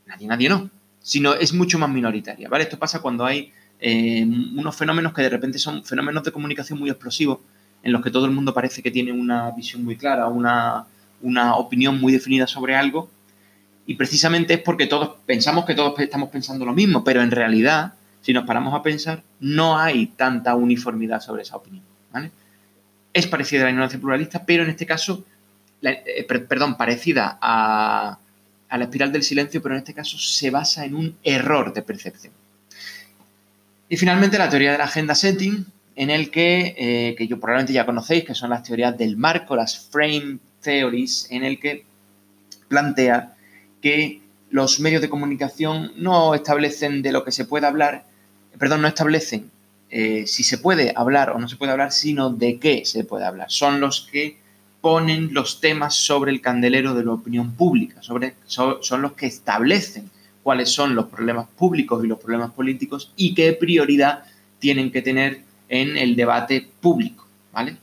Nadie, 0.07 0.27
nadie 0.27 0.49
no, 0.49 0.70
sino 1.01 1.35
es 1.35 1.53
mucho 1.53 1.79
más 1.79 1.90
minoritaria, 1.90 2.49
¿vale? 2.49 2.64
Esto 2.64 2.79
pasa 2.79 3.01
cuando 3.01 3.25
hay 3.25 3.53
eh, 3.80 4.24
unos 4.24 4.76
fenómenos 4.76 5.12
que 5.12 5.22
de 5.22 5.28
repente 5.28 5.58
son 5.58 5.84
fenómenos 5.84 6.24
de 6.24 6.32
comunicación 6.32 6.78
muy 6.78 6.90
explosivos, 6.90 7.38
en 7.82 7.92
los 7.92 8.02
que 8.02 8.10
todo 8.10 8.26
el 8.26 8.32
mundo 8.32 8.52
parece 8.52 8.82
que 8.82 8.90
tiene 8.90 9.12
una 9.12 9.50
visión 9.52 9.84
muy 9.84 9.96
clara, 9.96 10.28
una, 10.28 10.86
una 11.22 11.56
opinión 11.56 12.00
muy 12.00 12.12
definida 12.12 12.46
sobre 12.46 12.74
algo, 12.74 13.08
y 13.86 13.94
precisamente 13.94 14.54
es 14.54 14.60
porque 14.60 14.86
todos 14.86 15.16
pensamos 15.24 15.64
que 15.64 15.74
todos 15.74 15.98
estamos 16.00 16.28
pensando 16.30 16.64
lo 16.64 16.72
mismo, 16.72 17.04
pero 17.04 17.22
en 17.22 17.30
realidad, 17.30 17.94
si 18.20 18.32
nos 18.32 18.44
paramos 18.44 18.74
a 18.74 18.82
pensar, 18.82 19.22
no 19.38 19.78
hay 19.78 20.08
tanta 20.08 20.56
uniformidad 20.56 21.20
sobre 21.20 21.42
esa 21.42 21.56
opinión. 21.56 21.84
Es 23.12 23.26
parecida 23.26 23.62
a 23.62 23.64
la 23.64 23.70
ignorancia 23.70 23.98
pluralista, 23.98 24.44
pero 24.44 24.62
en 24.62 24.70
este 24.70 24.84
caso, 24.84 25.24
eh, 25.80 26.26
perdón, 26.48 26.76
parecida 26.76 27.38
a, 27.40 28.18
la 28.70 28.84
espiral 28.84 29.11
del 29.12 29.22
silencio, 29.22 29.62
pero 29.62 29.74
en 29.74 29.78
este 29.78 29.94
caso 29.94 30.18
se 30.18 30.51
basa 30.51 30.84
en 30.84 30.94
un 30.94 31.16
error 31.22 31.72
de 31.72 31.80
percepción. 31.80 32.34
Y 33.89 33.97
finalmente 33.97 34.39
la 34.39 34.49
teoría 34.49 34.72
de 34.72 34.78
la 34.78 34.84
agenda 34.84 35.14
setting, 35.14 35.64
en 35.95 36.11
el 36.11 36.30
que, 36.30 36.74
eh, 36.76 37.14
que 37.16 37.26
yo 37.26 37.39
probablemente 37.39 37.72
ya 37.72 37.87
conocéis, 37.87 38.24
que 38.24 38.34
son 38.34 38.51
las 38.51 38.62
teorías 38.62 38.97
del 38.99 39.16
marco, 39.16 39.55
las 39.57 39.78
frame 39.78 40.39
theories, 40.61 41.28
en 41.30 41.45
el 41.45 41.61
que 41.61 41.84
plantea 42.68 43.34
que 43.80 44.20
los 44.51 44.80
medios 44.80 45.03
de 45.03 45.09
comunicación 45.09 45.93
no 45.97 46.34
establecen 46.34 47.03
de 47.03 47.12
lo 47.12 47.24
que 47.24 47.32
se 47.32 47.45
puede 47.45 47.66
hablar, 47.66 48.05
perdón, 48.59 48.82
no 48.82 48.89
establecen 48.89 49.51
eh, 49.91 50.26
si 50.26 50.43
se 50.43 50.59
puede 50.59 50.93
hablar 50.97 51.30
o 51.30 51.39
no 51.39 51.49
se 51.49 51.57
puede 51.57 51.72
hablar, 51.72 51.93
sino 51.93 52.30
de 52.30 52.59
qué 52.59 52.84
se 52.84 53.05
puede 53.05 53.24
hablar. 53.24 53.51
Son 53.51 53.80
los 53.80 54.09
que 54.11 54.39
ponen 54.80 55.32
los 55.32 55.61
temas 55.61 55.95
sobre 55.95 56.32
el 56.32 56.41
candelero 56.41 56.95
de 56.95 57.05
la 57.05 57.12
opinión 57.12 57.53
pública, 57.53 58.03
sobre, 58.03 58.34
son 58.47 59.03
los 59.03 59.12
que 59.12 59.26
establecen 59.26 60.11
cuáles 60.47 60.70
son 60.70 60.94
los 60.94 61.07
problemas 61.07 61.49
públicos 61.59 62.05
y 62.05 62.07
los 62.07 62.20
problemas 62.20 62.53
políticos 62.53 63.12
y 63.16 63.34
qué 63.34 63.53
prioridad 63.55 64.22
tienen 64.61 64.92
que 64.92 65.03
tener 65.03 65.40
en 65.68 65.97
el 65.97 66.14
debate 66.14 66.68
público, 66.80 67.26
¿vale? 67.53 67.78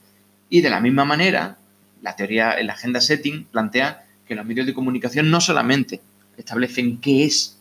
Y 0.49 0.61
de 0.61 0.69
la 0.69 0.79
misma 0.79 1.03
manera, 1.03 1.57
la 2.01 2.15
teoría, 2.15 2.55
la 2.63 2.71
agenda 2.71 3.01
setting 3.01 3.47
plantea 3.51 4.05
que 4.25 4.33
los 4.33 4.45
medios 4.45 4.65
de 4.65 4.73
comunicación 4.73 5.29
no 5.29 5.41
solamente 5.41 5.99
establecen 6.37 7.01
qué 7.01 7.25
es 7.25 7.59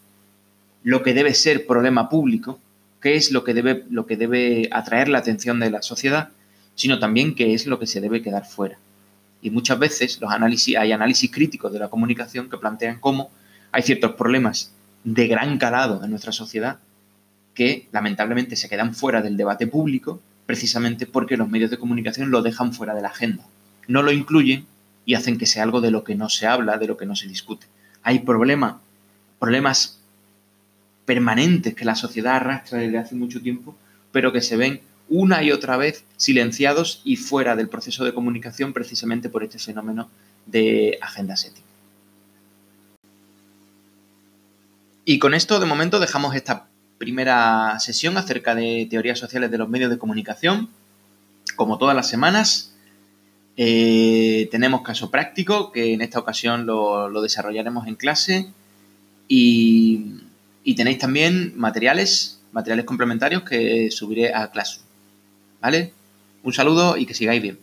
lo 0.85 1.03
que 1.03 1.15
debe 1.15 1.35
ser 1.35 1.67
problema 1.67 2.09
público, 2.09 2.61
qué 3.01 3.17
es 3.17 3.33
lo 3.33 3.43
que 3.43 3.55
debe, 3.55 3.83
lo 3.91 4.07
que 4.07 4.17
debe 4.17 4.69
atraer 4.71 5.09
la 5.09 5.19
atención 5.19 5.59
de 5.59 5.71
la 5.71 5.83
sociedad, 5.83 6.29
sino 6.77 7.01
también 7.01 7.35
qué 7.35 7.55
es 7.55 7.67
lo 7.67 7.81
que 7.81 7.89
se 7.89 8.01
debe 8.01 8.23
quedar 8.23 8.47
fuera. 8.47 8.79
Y 9.43 9.51
muchas 9.51 9.81
veces 9.81 10.21
los 10.21 10.31
análisis, 10.31 10.77
hay 10.77 10.93
análisis 10.93 11.29
críticos 11.29 11.73
de 11.73 11.81
la 11.81 11.91
comunicación 11.91 12.49
que 12.49 12.57
plantean 12.57 13.01
cómo 13.01 13.33
hay 13.73 13.83
ciertos 13.83 14.13
problemas 14.13 14.73
de 15.05 15.27
gran 15.27 15.59
calado 15.59 16.03
en 16.05 16.11
nuestra 16.11 16.33
sociedad 16.33 16.79
que 17.55 17.89
lamentablemente 17.93 18.57
se 18.57 18.69
quedan 18.69 18.95
fuera 18.95 19.21
del 19.21 19.37
debate 19.37 19.67
público 19.67 20.21
precisamente 20.47 21.07
porque 21.07 21.37
los 21.37 21.49
medios 21.49 21.71
de 21.71 21.79
comunicación 21.79 22.31
lo 22.31 22.43
dejan 22.43 22.73
fuera 22.73 22.95
de 22.95 23.03
la 23.03 23.09
agenda. 23.09 23.45
No 23.89 24.03
lo 24.03 24.13
incluyen 24.13 24.67
y 25.05 25.15
hacen 25.15 25.39
que 25.39 25.47
sea 25.47 25.63
algo 25.63 25.81
de 25.81 25.91
lo 25.91 26.05
que 26.05 26.15
no 26.15 26.29
se 26.29 26.47
habla, 26.47 26.79
de 26.79 26.87
lo 26.87 26.97
que 26.97 27.07
no 27.07 27.17
se 27.17 27.29
discute. 27.29 27.67
Hay 28.03 28.21
problemas, 28.21 28.77
problemas 29.39 30.01
permanentes 31.05 31.75
que 31.75 31.85
la 31.85 31.95
sociedad 31.95 32.37
arrastra 32.37 32.79
desde 32.79 32.99
hace 32.99 33.15
mucho 33.15 33.41
tiempo, 33.41 33.77
pero 34.13 34.33
que 34.33 34.41
se 34.41 34.57
ven 34.57 34.81
una 35.09 35.43
y 35.43 35.53
otra 35.53 35.77
vez 35.77 36.05
silenciados 36.17 37.03
y 37.05 37.17
fuera 37.17 37.57
del 37.57 37.69
proceso 37.69 38.05
de 38.05 38.15
comunicación 38.15 38.73
precisamente 38.73 39.29
por 39.29 39.43
este 39.43 39.59
fenómeno 39.59 40.09
de 40.47 40.99
agenda 41.01 41.35
éticas. 41.35 41.72
Y 45.05 45.19
con 45.19 45.35
esto, 45.35 45.59
de 45.59 45.67
momento, 45.67 45.99
dejamos 45.99 46.35
esta 46.37 46.69
primera 46.99 47.79
sesión 47.81 48.17
acerca 48.17 48.55
de 48.55 48.87
teorías 48.89 49.19
sociales 49.19 49.51
de 49.51 49.59
los 49.59 49.69
medios 49.69 49.91
de 49.91 49.99
comunicación. 49.99 50.69
Como 51.57 51.79
todas 51.79 51.97
las 51.97 52.09
semanas, 52.09 52.75
eh, 53.57 54.49
tenemos 54.53 54.83
caso 54.83 55.11
práctico, 55.11 55.73
que 55.73 55.93
en 55.93 56.01
esta 56.01 56.21
ocasión 56.21 56.67
lo, 56.67 57.21
desarrollaremos 57.21 57.89
en 57.89 57.97
clase. 57.97 58.49
Y, 59.27 60.21
y, 60.63 60.75
tenéis 60.77 60.99
también 60.99 61.55
materiales, 61.57 62.41
materiales 62.53 62.85
complementarios 62.85 63.43
que 63.43 63.91
subiré 63.91 64.33
a 64.33 64.51
Classroom. 64.51 64.87
¿Vale? 65.61 65.93
Un 66.45 66.53
saludo 66.53 66.97
y 66.97 67.07
que 67.07 67.15
sigáis 67.15 67.43
bien. 67.43 67.59